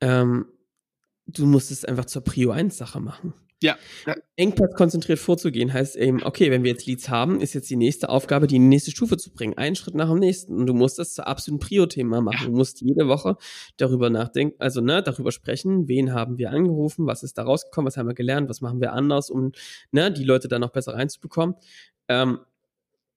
ähm, 0.01 0.45
du 1.27 1.45
musst 1.45 1.71
es 1.71 1.85
einfach 1.85 2.05
zur 2.05 2.23
Prio 2.23 2.51
1 2.51 2.77
Sache 2.77 2.99
machen. 2.99 3.33
Ja. 3.63 3.77
ja. 4.05 4.15
Engpass 4.35 4.75
konzentriert 4.75 5.17
vorzugehen 5.17 5.71
heißt 5.73 5.95
eben, 5.95 6.21
okay, 6.23 6.51
wenn 6.51 6.63
wir 6.63 6.71
jetzt 6.71 6.85
Leads 6.85 7.09
haben, 7.09 7.39
ist 7.39 7.53
jetzt 7.53 7.69
die 7.69 7.77
nächste 7.77 8.09
Aufgabe, 8.09 8.47
die 8.47 8.57
in 8.57 8.63
die 8.63 8.67
nächste 8.67 8.91
Stufe 8.91 9.17
zu 9.17 9.31
bringen. 9.33 9.57
Einen 9.57 9.75
Schritt 9.75 9.95
nach 9.95 10.09
dem 10.09 10.19
nächsten. 10.19 10.55
Und 10.57 10.67
du 10.67 10.73
musst 10.73 10.99
das 10.99 11.13
zur 11.13 11.25
absoluten 11.25 11.65
Prio-Thema 11.65 12.21
machen. 12.21 12.43
Ja. 12.43 12.45
Du 12.49 12.51
musst 12.51 12.81
jede 12.81 13.07
Woche 13.07 13.37
darüber 13.77 14.09
nachdenken, 14.09 14.55
also 14.59 14.81
ne, 14.81 15.01
darüber 15.01 15.31
sprechen, 15.31 15.87
wen 15.87 16.13
haben 16.13 16.37
wir 16.37 16.51
angerufen, 16.51 17.07
was 17.07 17.23
ist 17.23 17.37
da 17.37 17.43
rausgekommen, 17.43 17.87
was 17.87 17.97
haben 17.97 18.07
wir 18.07 18.13
gelernt, 18.13 18.49
was 18.49 18.61
machen 18.61 18.81
wir 18.81 18.91
anders, 18.93 19.29
um 19.29 19.53
ne, 19.91 20.11
die 20.11 20.25
Leute 20.25 20.47
dann 20.47 20.61
noch 20.61 20.71
besser 20.71 20.93
reinzubekommen, 20.93 21.55
ähm, 22.09 22.39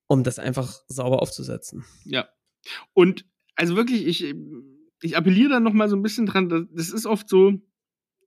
um 0.09 0.25
das 0.25 0.41
einfach 0.41 0.81
sauber 0.89 1.23
aufzusetzen. 1.23 1.85
Ja. 2.05 2.29
Und 2.95 3.25
also 3.55 3.77
wirklich, 3.77 4.07
ich, 4.07 4.35
ich 5.03 5.17
appelliere 5.17 5.51
da 5.51 5.61
noch 5.61 5.73
mal 5.73 5.89
so 5.89 5.97
ein 5.97 6.03
bisschen 6.03 6.27
dran, 6.27 6.69
das, 6.73 6.91
ist 6.91 7.07
oft 7.07 7.29
so, 7.29 7.53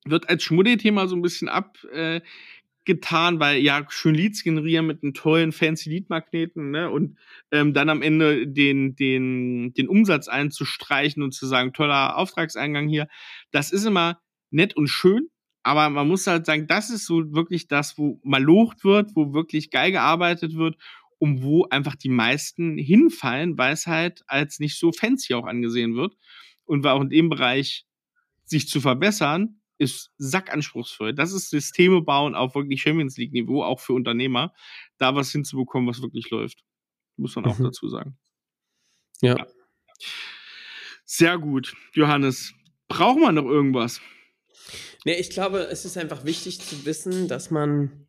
wird 0.06 0.30
als 0.30 0.44
Schmuddelthema 0.44 1.08
so 1.08 1.15
ein 1.15 1.22
bisschen 1.22 1.50
abgetan, 1.50 3.36
äh, 3.36 3.39
weil 3.39 3.58
ja, 3.58 3.86
schön 3.89 4.15
Leads 4.15 4.44
generieren 4.44 4.88
mit 4.88 5.04
einem 5.04 5.13
tollen 5.13 5.52
fancy 5.52 5.89
Lead-Magneten, 5.89 6.72
ne? 6.72 6.89
Und 6.89 7.17
ähm, 7.52 7.74
dann 7.74 7.89
am 7.89 8.02
Ende 8.02 8.48
den, 8.48 8.96
den, 8.96 9.74
den 9.74 9.88
Umsatz 9.88 10.28
einzustreichen 10.28 11.24
und 11.24 11.34
zu 11.34 11.46
sagen, 11.46 11.74
toller 11.74 12.17
Auftragseingang 12.17 12.88
hier. 12.88 13.08
Das 13.52 13.72
ist 13.72 13.86
immer 13.86 14.22
nett 14.50 14.76
und 14.76 14.88
schön, 14.88 15.30
aber 15.63 15.89
man 15.89 16.08
muss 16.08 16.28
halt 16.28 16.46
sagen, 16.46 16.67
das 16.67 16.89
ist 16.89 17.06
so 17.06 17.34
wirklich 17.34 17.67
das, 17.67 17.98
wo 17.98 18.20
mal 18.24 18.41
locht 18.41 18.84
wird, 18.84 19.12
wo 19.15 19.34
wirklich 19.34 19.70
geil 19.70 19.91
gearbeitet 19.91 20.56
wird 20.56 20.78
und 21.22 21.44
wo 21.44 21.66
einfach 21.66 21.96
die 21.96 22.10
meisten 22.10 22.80
hinfallen, 22.80 23.56
weil 23.56 23.74
es 23.74 23.86
halt 23.86 24.24
als 24.26 24.58
nicht 24.58 24.80
so 24.80 24.92
fancy 24.92 25.36
auch 25.36 25.46
angesehen 25.46 25.96
wird. 25.96 26.18
Und 26.66 26.84
weil 26.84 26.94
auch 26.94 27.02
in 27.02 27.12
dem 27.12 27.30
Bereich 27.30 27.86
sich 28.44 28.68
zu 28.68 28.82
verbessern, 28.82 29.62
ist 29.78 30.12
sackanspruchsvoll. 30.18 31.14
Das 31.14 31.32
ist 31.32 31.52
Systeme 31.52 32.02
bauen 32.02 32.34
auf 32.34 32.56
wirklich 32.56 32.82
Champions 32.82 33.18
League 33.18 33.34
Niveau, 33.34 33.64
auch 33.64 33.80
für 33.80 33.94
Unternehmer, 33.94 34.52
da 34.98 35.14
was 35.14 35.32
hinzubekommen, 35.32 35.88
was 35.88 36.02
wirklich 36.02 36.32
läuft. 36.32 36.64
Muss 37.18 37.36
man 37.36 37.46
auch 37.46 37.60
Mhm. 37.60 37.66
dazu 37.66 37.88
sagen. 37.88 38.18
Ja. 39.22 39.38
Ja. 39.38 39.48
Sehr 41.06 41.38
gut, 41.38 41.76
Johannes. 41.94 42.56
Brauchen 42.88 43.22
wir 43.22 43.32
noch 43.32 43.46
irgendwas? 43.46 44.02
Nee, 45.06 45.20
ich 45.20 45.30
glaube, 45.30 45.60
es 45.60 45.86
ist 45.86 45.98
einfach 46.00 46.26
wichtig 46.26 46.60
zu 46.62 46.84
wissen, 46.86 47.28
dass 47.28 47.52
man, 47.52 48.08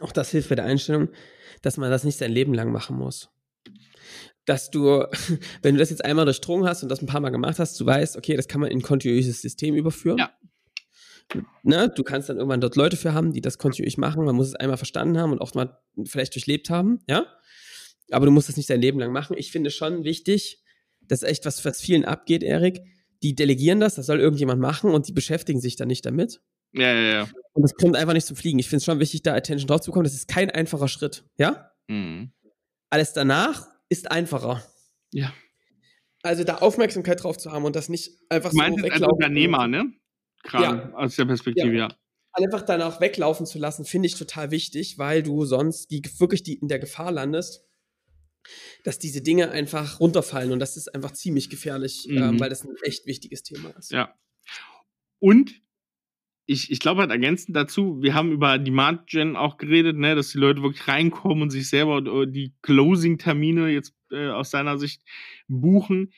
auch 0.00 0.12
das 0.12 0.30
hilft 0.30 0.48
bei 0.48 0.54
der 0.54 0.64
Einstellung, 0.64 1.08
dass 1.62 1.76
man 1.76 1.90
das 1.90 2.04
nicht 2.04 2.18
sein 2.18 2.32
Leben 2.32 2.54
lang 2.54 2.72
machen 2.72 2.96
muss. 2.96 3.30
Dass 4.44 4.70
du, 4.70 5.04
wenn 5.62 5.74
du 5.74 5.78
das 5.78 5.90
jetzt 5.90 6.04
einmal 6.04 6.24
durchdrungen 6.24 6.68
hast 6.68 6.82
und 6.82 6.88
das 6.88 7.02
ein 7.02 7.06
paar 7.06 7.20
Mal 7.20 7.30
gemacht 7.30 7.58
hast, 7.58 7.78
du 7.80 7.86
weißt, 7.86 8.16
okay, 8.16 8.36
das 8.36 8.48
kann 8.48 8.60
man 8.60 8.70
in 8.70 8.78
ein 8.78 8.82
kontinuierliches 8.82 9.40
System 9.40 9.74
überführen. 9.74 10.18
Ja. 10.18 10.30
Ne, 11.62 11.92
du 11.94 12.02
kannst 12.04 12.30
dann 12.30 12.38
irgendwann 12.38 12.62
dort 12.62 12.76
Leute 12.76 12.96
für 12.96 13.12
haben, 13.12 13.34
die 13.34 13.42
das 13.42 13.58
kontinuierlich 13.58 13.98
machen. 13.98 14.24
Man 14.24 14.34
muss 14.34 14.48
es 14.48 14.54
einmal 14.54 14.78
verstanden 14.78 15.18
haben 15.18 15.32
und 15.32 15.40
auch 15.40 15.52
mal 15.54 15.78
vielleicht 16.04 16.34
durchlebt 16.34 16.70
haben, 16.70 17.00
ja. 17.06 17.26
Aber 18.10 18.24
du 18.24 18.32
musst 18.32 18.48
das 18.48 18.56
nicht 18.56 18.70
dein 18.70 18.80
Leben 18.80 18.98
lang 18.98 19.12
machen. 19.12 19.36
Ich 19.36 19.52
finde 19.52 19.70
schon 19.70 20.04
wichtig, 20.04 20.62
das 21.02 21.22
ist 21.22 21.28
echt 21.28 21.44
was, 21.44 21.62
was 21.64 21.80
vielen 21.80 22.06
abgeht, 22.06 22.42
Erik. 22.42 22.80
Die 23.22 23.34
delegieren 23.34 23.80
das, 23.80 23.96
das 23.96 24.06
soll 24.06 24.20
irgendjemand 24.20 24.60
machen 24.60 24.90
und 24.90 25.08
die 25.08 25.12
beschäftigen 25.12 25.60
sich 25.60 25.76
dann 25.76 25.88
nicht 25.88 26.06
damit. 26.06 26.40
Ja, 26.72 26.92
ja, 26.92 27.00
ja. 27.22 27.28
Und 27.52 27.64
es 27.64 27.74
kommt 27.74 27.96
einfach 27.96 28.12
nicht 28.12 28.26
zum 28.26 28.36
Fliegen. 28.36 28.58
Ich 28.58 28.68
finde 28.68 28.78
es 28.78 28.84
schon 28.84 29.00
wichtig, 29.00 29.22
da 29.22 29.34
Attention 29.34 29.66
drauf 29.66 29.80
zu 29.80 29.90
bekommen. 29.90 30.04
Das 30.04 30.14
ist 30.14 30.28
kein 30.28 30.50
einfacher 30.50 30.88
Schritt, 30.88 31.24
ja? 31.38 31.72
Mhm. 31.88 32.32
Alles 32.90 33.12
danach 33.12 33.66
ist 33.88 34.10
einfacher. 34.10 34.62
Ja. 35.12 35.32
Also 36.22 36.44
da 36.44 36.56
Aufmerksamkeit 36.58 37.22
drauf 37.22 37.38
zu 37.38 37.52
haben 37.52 37.64
und 37.64 37.74
das 37.76 37.88
nicht 37.88 38.10
einfach 38.28 38.50
Du 38.50 38.56
meinst 38.56 38.78
so 38.78 38.84
jetzt 38.84 38.92
als 38.92 39.00
weglaufen. 39.02 39.16
Unternehmer, 39.16 39.66
ne? 39.66 39.92
Gerade 40.42 40.64
Ja. 40.90 40.92
aus 40.94 41.16
der 41.16 41.24
Perspektive, 41.24 41.76
ja. 41.76 41.88
Einfach 42.32 42.62
danach 42.62 43.00
weglaufen 43.00 43.46
zu 43.46 43.58
lassen, 43.58 43.84
finde 43.84 44.06
ich 44.06 44.14
total 44.16 44.50
wichtig, 44.50 44.98
weil 44.98 45.22
du 45.22 45.44
sonst 45.44 45.90
die, 45.90 46.02
wirklich 46.18 46.42
die, 46.42 46.54
in 46.54 46.68
der 46.68 46.78
Gefahr 46.78 47.10
landest, 47.10 47.64
dass 48.84 48.98
diese 48.98 49.22
Dinge 49.22 49.50
einfach 49.50 49.98
runterfallen 50.00 50.52
und 50.52 50.58
das 50.60 50.76
ist 50.76 50.94
einfach 50.94 51.12
ziemlich 51.12 51.50
gefährlich, 51.50 52.06
Mhm. 52.08 52.16
ähm, 52.18 52.40
weil 52.40 52.50
das 52.50 52.62
ein 52.64 52.74
echt 52.82 53.06
wichtiges 53.06 53.42
Thema 53.42 53.70
ist. 53.70 53.90
Ja. 53.90 54.14
Und 55.18 55.52
ich, 56.50 56.70
ich 56.72 56.80
glaube 56.80 57.02
halt 57.02 57.10
ergänzend 57.10 57.54
dazu, 57.54 58.00
wir 58.00 58.14
haben 58.14 58.32
über 58.32 58.58
Demand 58.58 59.06
Gen 59.06 59.36
auch 59.36 59.58
geredet, 59.58 59.98
ne, 59.98 60.14
dass 60.14 60.30
die 60.30 60.38
Leute 60.38 60.62
wirklich 60.62 60.88
reinkommen 60.88 61.42
und 61.42 61.50
sich 61.50 61.68
selber 61.68 61.98
äh, 61.98 62.26
die 62.26 62.54
Closing-Termine 62.62 63.68
jetzt 63.68 63.94
äh, 64.10 64.30
aus 64.30 64.50
deiner 64.50 64.78
Sicht 64.78 65.02
buchen. 65.46 66.10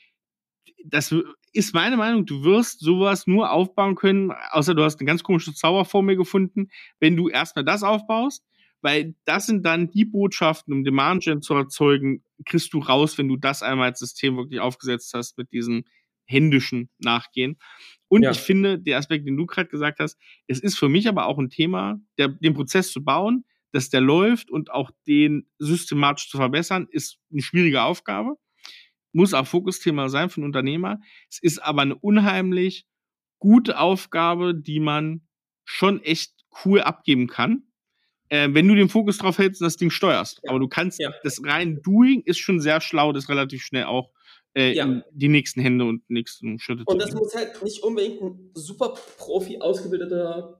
Das 0.84 1.12
ist 1.52 1.74
meine 1.74 1.96
Meinung, 1.96 2.26
du 2.26 2.44
wirst 2.44 2.78
sowas 2.78 3.26
nur 3.26 3.50
aufbauen 3.50 3.96
können, 3.96 4.30
außer 4.52 4.72
du 4.76 4.84
hast 4.84 5.00
eine 5.00 5.08
ganz 5.08 5.24
komische 5.24 5.52
Zauberformel 5.52 6.16
gefunden, 6.16 6.68
wenn 7.00 7.16
du 7.16 7.28
erstmal 7.28 7.64
das 7.64 7.82
aufbaust, 7.82 8.44
weil 8.82 9.16
das 9.24 9.46
sind 9.46 9.66
dann 9.66 9.90
die 9.90 10.04
Botschaften, 10.04 10.72
um 10.72 10.84
Demand 10.84 11.24
Gen 11.24 11.42
zu 11.42 11.54
erzeugen, 11.54 12.22
kriegst 12.46 12.72
du 12.72 12.78
raus, 12.78 13.18
wenn 13.18 13.26
du 13.26 13.36
das 13.36 13.64
einmal 13.64 13.88
als 13.88 13.98
System 13.98 14.36
wirklich 14.36 14.60
aufgesetzt 14.60 15.12
hast 15.12 15.36
mit 15.38 15.50
diesem 15.50 15.84
händischen 16.24 16.88
Nachgehen. 16.98 17.58
Und 18.10 18.24
Ja. 18.24 18.32
ich 18.32 18.40
finde, 18.40 18.78
der 18.78 18.98
Aspekt, 18.98 19.26
den 19.26 19.36
du 19.36 19.46
gerade 19.46 19.68
gesagt 19.70 20.00
hast, 20.00 20.18
es 20.48 20.60
ist 20.60 20.76
für 20.78 20.88
mich 20.90 21.08
aber 21.08 21.26
auch 21.26 21.38
ein 21.38 21.48
Thema, 21.48 22.00
der, 22.18 22.28
den 22.28 22.54
Prozess 22.54 22.90
zu 22.92 23.04
bauen, 23.04 23.44
dass 23.72 23.88
der 23.88 24.00
läuft 24.00 24.50
und 24.50 24.70
auch 24.72 24.90
den 25.06 25.48
systematisch 25.58 26.28
zu 26.28 26.36
verbessern, 26.36 26.88
ist 26.90 27.18
eine 27.32 27.40
schwierige 27.40 27.82
Aufgabe. 27.82 28.34
Muss 29.12 29.32
auch 29.32 29.46
Fokusthema 29.46 30.08
sein 30.08 30.28
für 30.28 30.38
einen 30.38 30.46
Unternehmer. 30.46 31.00
Es 31.30 31.38
ist 31.40 31.60
aber 31.60 31.82
eine 31.82 31.94
unheimlich 31.96 32.84
gute 33.38 33.78
Aufgabe, 33.78 34.54
die 34.56 34.80
man 34.80 35.22
schon 35.64 36.02
echt 36.02 36.32
cool 36.64 36.80
abgeben 36.80 37.28
kann, 37.28 37.62
äh, 38.28 38.48
wenn 38.50 38.66
du 38.66 38.74
den 38.74 38.88
Fokus 38.88 39.18
drauf 39.18 39.38
hältst 39.38 39.60
und 39.60 39.66
das 39.66 39.76
Ding 39.76 39.90
steuerst. 39.90 40.40
Ja. 40.42 40.50
Aber 40.50 40.58
du 40.58 40.66
kannst, 40.68 40.98
Ja. 41.00 41.12
das 41.22 41.40
rein 41.44 41.80
Doing 41.82 42.22
ist 42.24 42.38
schon 42.40 42.58
sehr 42.60 42.80
schlau, 42.80 43.12
das 43.12 43.28
relativ 43.28 43.62
schnell 43.62 43.84
auch 43.84 44.10
äh, 44.54 44.74
Ja. 44.74 44.84
in 44.84 45.02
die 45.12 45.28
nächsten 45.28 45.60
Hände 45.60 45.84
und 45.84 46.08
nächsten 46.08 46.58
Schritte 46.58 46.84
Und 46.86 47.00
das 47.00 47.12
muss 47.14 47.34
halt 47.34 47.62
nicht 47.62 47.82
unbedingt 47.82 48.20
ein 48.20 48.50
super 48.54 48.94
Profi 49.18 49.58
ausgebildeter 49.60 50.56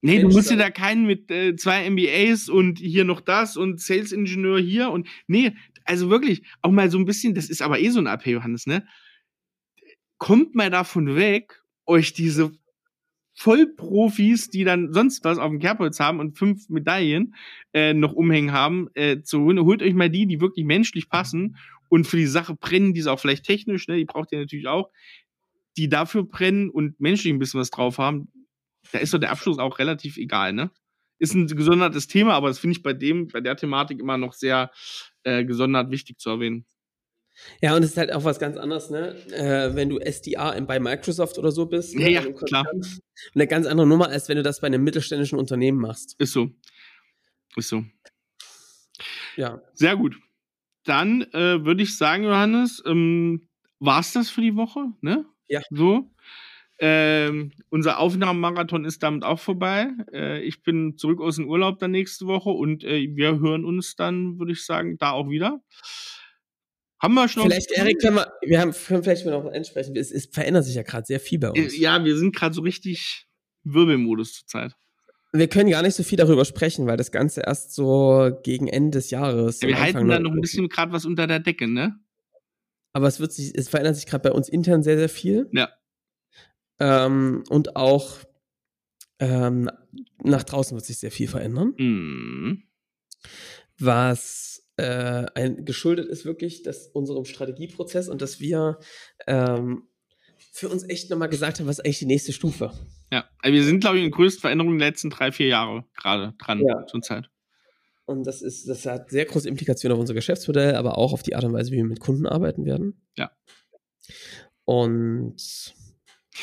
Nee, 0.00 0.18
du 0.18 0.22
Mensch 0.22 0.34
musst 0.36 0.50
dir 0.50 0.56
da 0.56 0.70
keinen 0.70 1.06
mit 1.06 1.28
äh, 1.30 1.56
zwei 1.56 1.90
MBAs 1.90 2.48
und 2.48 2.78
hier 2.78 3.04
noch 3.04 3.20
das 3.20 3.56
und 3.56 3.80
Sales-Ingenieur 3.80 4.60
hier 4.60 4.90
und 4.90 5.08
nee, 5.26 5.56
also 5.84 6.08
wirklich, 6.08 6.42
auch 6.62 6.70
mal 6.70 6.88
so 6.90 6.98
ein 6.98 7.04
bisschen, 7.04 7.34
das 7.34 7.50
ist 7.50 7.62
aber 7.62 7.80
eh 7.80 7.88
so 7.88 7.98
ein 7.98 8.06
AP, 8.06 8.26
Johannes, 8.28 8.66
ne? 8.66 8.86
Kommt 10.18 10.54
mal 10.54 10.70
davon 10.70 11.16
weg, 11.16 11.62
euch 11.84 12.12
diese 12.12 12.52
Vollprofis, 13.34 14.50
die 14.50 14.64
dann 14.64 14.92
sonst 14.92 15.24
was 15.24 15.38
auf 15.38 15.50
dem 15.50 15.60
Kerbholz 15.60 16.00
haben 16.00 16.20
und 16.20 16.36
fünf 16.36 16.68
Medaillen 16.68 17.34
äh, 17.72 17.94
noch 17.94 18.12
umhängen 18.12 18.52
haben, 18.52 18.88
äh, 18.94 19.22
zu 19.22 19.40
holen. 19.40 19.60
Holt 19.60 19.82
euch 19.82 19.94
mal 19.94 20.10
die, 20.10 20.26
die 20.26 20.40
wirklich 20.40 20.66
menschlich 20.66 21.08
passen 21.08 21.56
und 21.88 22.06
für 22.06 22.16
die 22.16 22.26
Sache 22.26 22.54
brennen, 22.54 22.94
die 22.94 23.00
ist 23.00 23.06
auch 23.06 23.20
vielleicht 23.20 23.44
technisch, 23.44 23.88
ne? 23.88 23.96
Die 23.96 24.04
braucht 24.04 24.32
ihr 24.32 24.38
natürlich 24.38 24.68
auch, 24.68 24.90
die 25.76 25.88
dafür 25.88 26.24
brennen 26.24 26.70
und 26.70 27.00
menschlich 27.00 27.32
ein 27.32 27.38
bisschen 27.38 27.60
was 27.60 27.70
drauf 27.70 27.98
haben. 27.98 28.32
Da 28.92 28.98
ist 28.98 29.14
doch 29.14 29.18
der 29.18 29.30
Abschluss 29.30 29.58
auch 29.58 29.78
relativ 29.78 30.16
egal, 30.16 30.52
ne? 30.52 30.70
Ist 31.18 31.34
ein 31.34 31.46
gesondertes 31.46 32.06
Thema, 32.06 32.34
aber 32.34 32.48
das 32.48 32.58
finde 32.58 32.76
ich 32.76 32.82
bei 32.82 32.92
dem, 32.92 33.28
bei 33.28 33.40
der 33.40 33.56
Thematik 33.56 33.98
immer 33.98 34.18
noch 34.18 34.32
sehr 34.32 34.70
äh, 35.24 35.44
gesondert 35.44 35.90
wichtig 35.90 36.18
zu 36.18 36.30
erwähnen. 36.30 36.64
Ja, 37.60 37.76
und 37.76 37.82
es 37.82 37.90
ist 37.90 37.96
halt 37.96 38.12
auch 38.12 38.24
was 38.24 38.38
ganz 38.38 38.56
anderes, 38.56 38.90
ne? 38.90 39.14
Äh, 39.32 39.74
wenn 39.74 39.88
du 39.88 39.98
SDA 39.98 40.58
bei 40.60 40.80
Microsoft 40.80 41.38
oder 41.38 41.52
so 41.52 41.66
bist. 41.66 41.94
Ja, 41.94 42.00
ne, 42.00 42.10
ja, 42.10 42.32
klar. 42.32 42.66
Eine 43.34 43.46
ganz 43.46 43.66
andere 43.66 43.86
Nummer, 43.86 44.08
als 44.08 44.28
wenn 44.28 44.36
du 44.36 44.42
das 44.42 44.60
bei 44.60 44.66
einem 44.66 44.82
mittelständischen 44.82 45.38
Unternehmen 45.38 45.78
machst. 45.78 46.16
Ist 46.18 46.32
so. 46.32 46.50
Ist 47.56 47.68
so. 47.68 47.84
Ja. 49.36 49.62
Sehr 49.74 49.96
gut. 49.96 50.18
Dann 50.88 51.22
äh, 51.32 51.64
würde 51.64 51.82
ich 51.82 51.96
sagen, 51.96 52.24
Johannes, 52.24 52.82
ähm, 52.86 53.48
war's 53.78 54.12
das 54.12 54.30
für 54.30 54.40
die 54.40 54.56
Woche, 54.56 54.86
ne? 55.02 55.26
Ja. 55.48 55.60
So. 55.70 56.10
Ähm, 56.80 57.50
unser 57.70 57.98
Aufnahmemarathon 57.98 58.84
ist 58.84 59.02
damit 59.02 59.24
auch 59.24 59.40
vorbei. 59.40 59.88
Äh, 60.12 60.42
ich 60.42 60.62
bin 60.62 60.96
zurück 60.96 61.20
aus 61.20 61.36
dem 61.36 61.48
Urlaub 61.48 61.78
dann 61.80 61.90
nächste 61.90 62.26
Woche 62.26 62.50
und 62.50 62.84
äh, 62.84 63.08
wir 63.14 63.40
hören 63.40 63.64
uns 63.64 63.96
dann, 63.96 64.38
würde 64.38 64.52
ich 64.52 64.64
sagen, 64.64 64.96
da 64.96 65.10
auch 65.10 65.28
wieder. 65.28 65.60
Haben 67.00 67.14
wir 67.14 67.28
schon. 67.28 67.44
Vielleicht, 67.44 67.70
Erik, 67.72 68.00
können 68.00 68.16
wir, 68.16 68.32
wir 68.42 68.60
haben, 68.60 68.72
können 68.72 69.02
vielleicht 69.02 69.26
mal 69.26 69.32
noch 69.32 69.52
ansprechen. 69.52 69.94
Es, 69.96 70.10
es 70.10 70.26
verändert 70.26 70.64
sich 70.64 70.74
ja 70.76 70.82
gerade 70.82 71.06
sehr 71.06 71.20
viel 71.20 71.38
bei 71.38 71.48
Äh, 71.48 71.64
uns. 71.64 71.76
Ja, 71.76 72.04
wir 72.04 72.16
sind 72.16 72.34
gerade 72.34 72.54
so 72.54 72.62
richtig 72.62 73.26
Wirbelmodus 73.64 74.34
zurzeit. 74.34 74.72
Wir 75.32 75.48
können 75.48 75.70
gar 75.70 75.82
nicht 75.82 75.94
so 75.94 76.02
viel 76.02 76.18
darüber 76.18 76.44
sprechen, 76.44 76.86
weil 76.86 76.96
das 76.96 77.12
Ganze 77.12 77.42
erst 77.42 77.74
so 77.74 78.30
gegen 78.42 78.66
Ende 78.68 78.98
des 78.98 79.10
Jahres. 79.10 79.60
Ja, 79.60 79.68
wir 79.68 79.80
halten 79.80 80.08
da 80.08 80.18
noch 80.18 80.32
ein 80.32 80.40
bisschen 80.40 80.68
gerade 80.68 80.92
was 80.92 81.04
unter 81.04 81.26
der 81.26 81.40
Decke, 81.40 81.68
ne? 81.68 81.98
Aber 82.92 83.08
es 83.08 83.20
wird 83.20 83.32
sich, 83.32 83.54
es 83.54 83.68
verändert 83.68 83.96
sich 83.96 84.06
gerade 84.06 84.28
bei 84.28 84.32
uns 84.34 84.48
intern 84.48 84.82
sehr, 84.82 84.96
sehr 84.96 85.08
viel. 85.10 85.48
Ja. 85.52 85.68
Ähm, 86.80 87.44
und 87.50 87.76
auch 87.76 88.18
Ähm, 89.20 89.68
nach 90.22 90.44
draußen 90.44 90.76
wird 90.76 90.86
sich 90.86 90.98
sehr 90.98 91.10
viel 91.10 91.26
verändern. 91.26 91.74
Mhm. 91.76 92.62
was 93.78 94.62
äh, 94.76 95.26
ein, 95.34 95.64
geschuldet 95.64 96.06
ist 96.08 96.24
wirklich, 96.24 96.62
dass 96.62 96.86
unserem 96.86 97.24
Strategieprozess 97.24 98.08
und 98.08 98.22
dass 98.22 98.38
wir 98.38 98.78
ähm, 99.26 99.88
für 100.52 100.68
uns 100.68 100.84
echt 100.88 101.10
nochmal 101.10 101.28
gesagt 101.28 101.58
haben, 101.58 101.66
was 101.66 101.78
ist 101.78 101.84
eigentlich 101.84 101.98
die 101.98 102.06
nächste 102.06 102.32
Stufe. 102.32 102.72
Ja, 103.10 103.24
also 103.40 103.54
wir 103.54 103.64
sind, 103.64 103.80
glaube 103.80 103.98
ich, 103.98 104.04
in 104.04 104.10
größten 104.10 104.40
Veränderungen 104.42 104.78
der 104.78 104.88
letzten 104.88 105.10
drei, 105.10 105.32
vier 105.32 105.46
Jahre 105.48 105.84
gerade 105.96 106.34
dran 106.38 106.60
Ja. 106.60 106.86
zur 106.86 107.00
Zeit. 107.02 107.30
Und 108.04 108.26
das 108.26 108.40
ist, 108.42 108.68
das 108.68 108.86
hat 108.86 109.10
sehr 109.10 109.26
große 109.26 109.48
Implikationen 109.48 109.94
auf 109.94 110.00
unser 110.00 110.14
Geschäftsmodell, 110.14 110.74
aber 110.76 110.96
auch 110.98 111.12
auf 111.12 111.22
die 111.22 111.34
Art 111.34 111.44
und 111.44 111.52
Weise, 111.52 111.72
wie 111.72 111.76
wir 111.76 111.84
mit 111.84 112.00
Kunden 112.00 112.26
arbeiten 112.26 112.64
werden. 112.64 113.02
Ja. 113.16 113.30
Und 114.64 115.36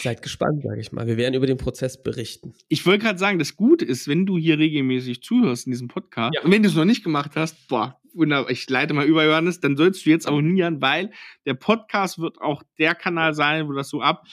seid 0.01 0.21
gespannt, 0.21 0.63
sage 0.63 0.79
ich 0.81 0.91
mal. 0.91 1.07
Wir 1.07 1.17
werden 1.17 1.33
über 1.35 1.47
den 1.47 1.57
Prozess 1.57 2.01
berichten. 2.01 2.53
Ich 2.69 2.85
wollte 2.85 3.03
gerade 3.05 3.19
sagen, 3.19 3.39
das 3.39 3.55
Gute 3.55 3.85
ist, 3.85 4.07
wenn 4.07 4.25
du 4.25 4.37
hier 4.37 4.57
regelmäßig 4.59 5.21
zuhörst 5.21 5.67
in 5.67 5.71
diesem 5.71 5.87
Podcast, 5.87 6.33
Ja. 6.35 6.41
und 6.43 6.51
wenn 6.51 6.63
du 6.63 6.69
es 6.69 6.75
noch 6.75 6.85
nicht 6.85 7.03
gemacht 7.03 7.31
hast, 7.35 7.67
boah, 7.67 7.99
wunderbar, 8.13 8.49
ich 8.49 8.69
leite 8.69 8.93
mal 8.93 9.05
über, 9.05 9.25
Johannes, 9.25 9.59
dann 9.59 9.75
sollst 9.75 10.05
du 10.05 10.09
jetzt 10.09 10.27
abonnieren, 10.27 10.81
weil 10.81 11.11
der 11.45 11.53
Podcast 11.55 12.19
wird 12.19 12.39
auch 12.41 12.63
der 12.77 12.95
Kanal 12.95 13.33
sein, 13.33 13.67
wo 13.67 13.73
das 13.73 13.89
so 13.89 14.01
ab 14.01 14.23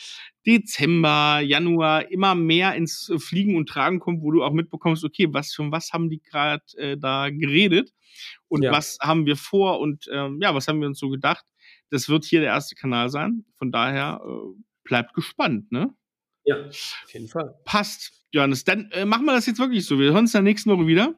Dezember, 0.47 1.41
Januar 1.41 2.11
immer 2.11 2.35
mehr 2.35 2.75
ins 2.75 3.13
Fliegen 3.19 3.57
und 3.57 3.69
Tragen 3.69 4.01
kommt, 4.01 4.23
wo 4.23 4.31
du 4.33 4.43
auch 4.43 4.53
mitbekommst, 4.53 5.05
okay, 5.05 5.29
was 5.31 5.55
von 5.55 5.71
was 5.73 5.93
haben 5.93 6.11
die 6.11 6.21
gerade 6.21 6.63
äh, 6.77 6.97
da 6.99 7.31
geredet 7.31 7.93
und 8.49 8.63
Ja. 8.63 8.73
was 8.73 8.99
haben 9.01 9.25
wir 9.27 9.37
vor 9.37 9.81
und 9.81 10.07
ähm, 10.13 10.39
ja, 10.43 10.55
was 10.55 10.67
haben 10.69 10.81
wir 10.81 10.89
uns 10.89 10.99
so 10.99 11.09
gedacht. 11.11 11.45
Das 11.91 12.09
wird 12.09 12.25
hier 12.25 12.41
der 12.41 12.51
erste 12.51 12.75
Kanal 12.75 13.09
sein. 13.09 13.45
Von 13.59 13.71
daher 13.71 14.21
äh, 14.27 14.63
bleibt 14.85 15.15
gespannt, 15.15 15.71
ne? 15.73 15.91
Ja, 16.45 16.57
auf 16.67 17.13
jeden 17.13 17.29
Fall. 17.29 17.55
Passt, 17.65 18.13
Johannes. 18.33 18.65
Dann 18.65 18.91
äh, 18.93 19.05
machen 19.05 19.25
wir 19.27 19.33
das 19.33 19.47
jetzt 19.47 19.59
wirklich 19.61 19.85
so. 19.87 19.99
Wir 19.99 20.07
hören 20.13 20.25
uns 20.25 20.33
dann 20.33 20.45
nächste 20.45 20.71
Woche 20.71 20.87
wieder. 20.87 21.15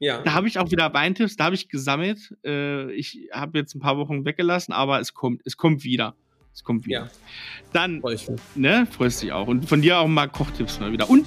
Ja. 0.00 0.22
Da 0.22 0.32
habe 0.34 0.48
ich 0.48 0.58
auch 0.58 0.70
wieder 0.70 0.92
Weintipps, 0.92 1.36
da 1.36 1.44
habe 1.44 1.54
ich 1.54 1.68
gesammelt. 1.68 2.34
Äh, 2.44 2.92
ich 2.92 3.28
habe 3.32 3.58
jetzt 3.58 3.74
ein 3.74 3.80
paar 3.80 3.96
Wochen 3.96 4.24
weggelassen, 4.24 4.72
aber 4.74 5.00
es 5.00 5.14
kommt, 5.14 5.40
es 5.44 5.56
kommt 5.56 5.84
wieder. 5.84 6.16
Es 6.52 6.64
kommt 6.64 6.86
wieder. 6.86 7.00
Ja, 7.00 7.10
Dann, 7.74 8.00
freue 8.00 8.14
ich 8.14 8.28
mich. 8.30 8.40
ne, 8.54 8.86
freust 8.90 9.22
dich 9.22 9.30
auch. 9.30 9.46
Und 9.46 9.68
von 9.68 9.82
dir 9.82 9.98
auch 9.98 10.08
mal 10.08 10.26
Kochtipps 10.26 10.80
mal 10.80 10.90
wieder. 10.90 11.08
Und 11.10 11.26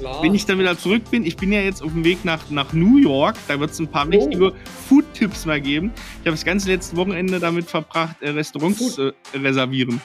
Ja, 0.00 0.22
wenn 0.22 0.32
ich 0.34 0.46
dann 0.46 0.58
wieder 0.60 0.78
zurück 0.78 1.02
bin, 1.10 1.26
ich 1.26 1.36
bin 1.36 1.50
ja 1.52 1.60
jetzt 1.60 1.82
auf 1.82 1.92
dem 1.92 2.04
Weg 2.04 2.24
nach, 2.24 2.50
nach 2.50 2.72
New 2.72 2.98
York, 2.98 3.36
da 3.48 3.58
wird 3.58 3.70
es 3.72 3.80
ein 3.80 3.88
paar 3.88 4.06
Oh. 4.06 4.10
richtige 4.10 4.52
Food-Tipps 4.88 5.44
mal 5.44 5.60
geben. 5.60 5.92
Ich 5.96 6.20
habe 6.20 6.30
das 6.30 6.44
ganze 6.44 6.68
letzte 6.70 6.96
Wochenende 6.96 7.40
damit 7.40 7.66
verbracht, 7.68 8.16
äh, 8.22 8.30
Restaurants 8.30 8.96
äh, 8.98 9.12
reservieren. 9.34 10.00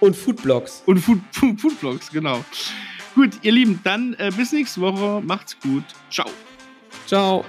Und 0.00 0.16
Foodblogs. 0.16 0.82
Und 0.86 0.98
Food, 0.98 1.20
Food, 1.32 1.60
Foodvlogs, 1.60 2.10
genau. 2.10 2.44
Gut, 3.14 3.30
ihr 3.42 3.52
Lieben, 3.52 3.80
dann 3.82 4.14
äh, 4.14 4.30
bis 4.36 4.52
nächste 4.52 4.80
Woche. 4.80 5.22
Macht's 5.24 5.58
gut. 5.60 5.84
Ciao. 6.10 6.28
Ciao. 7.06 7.44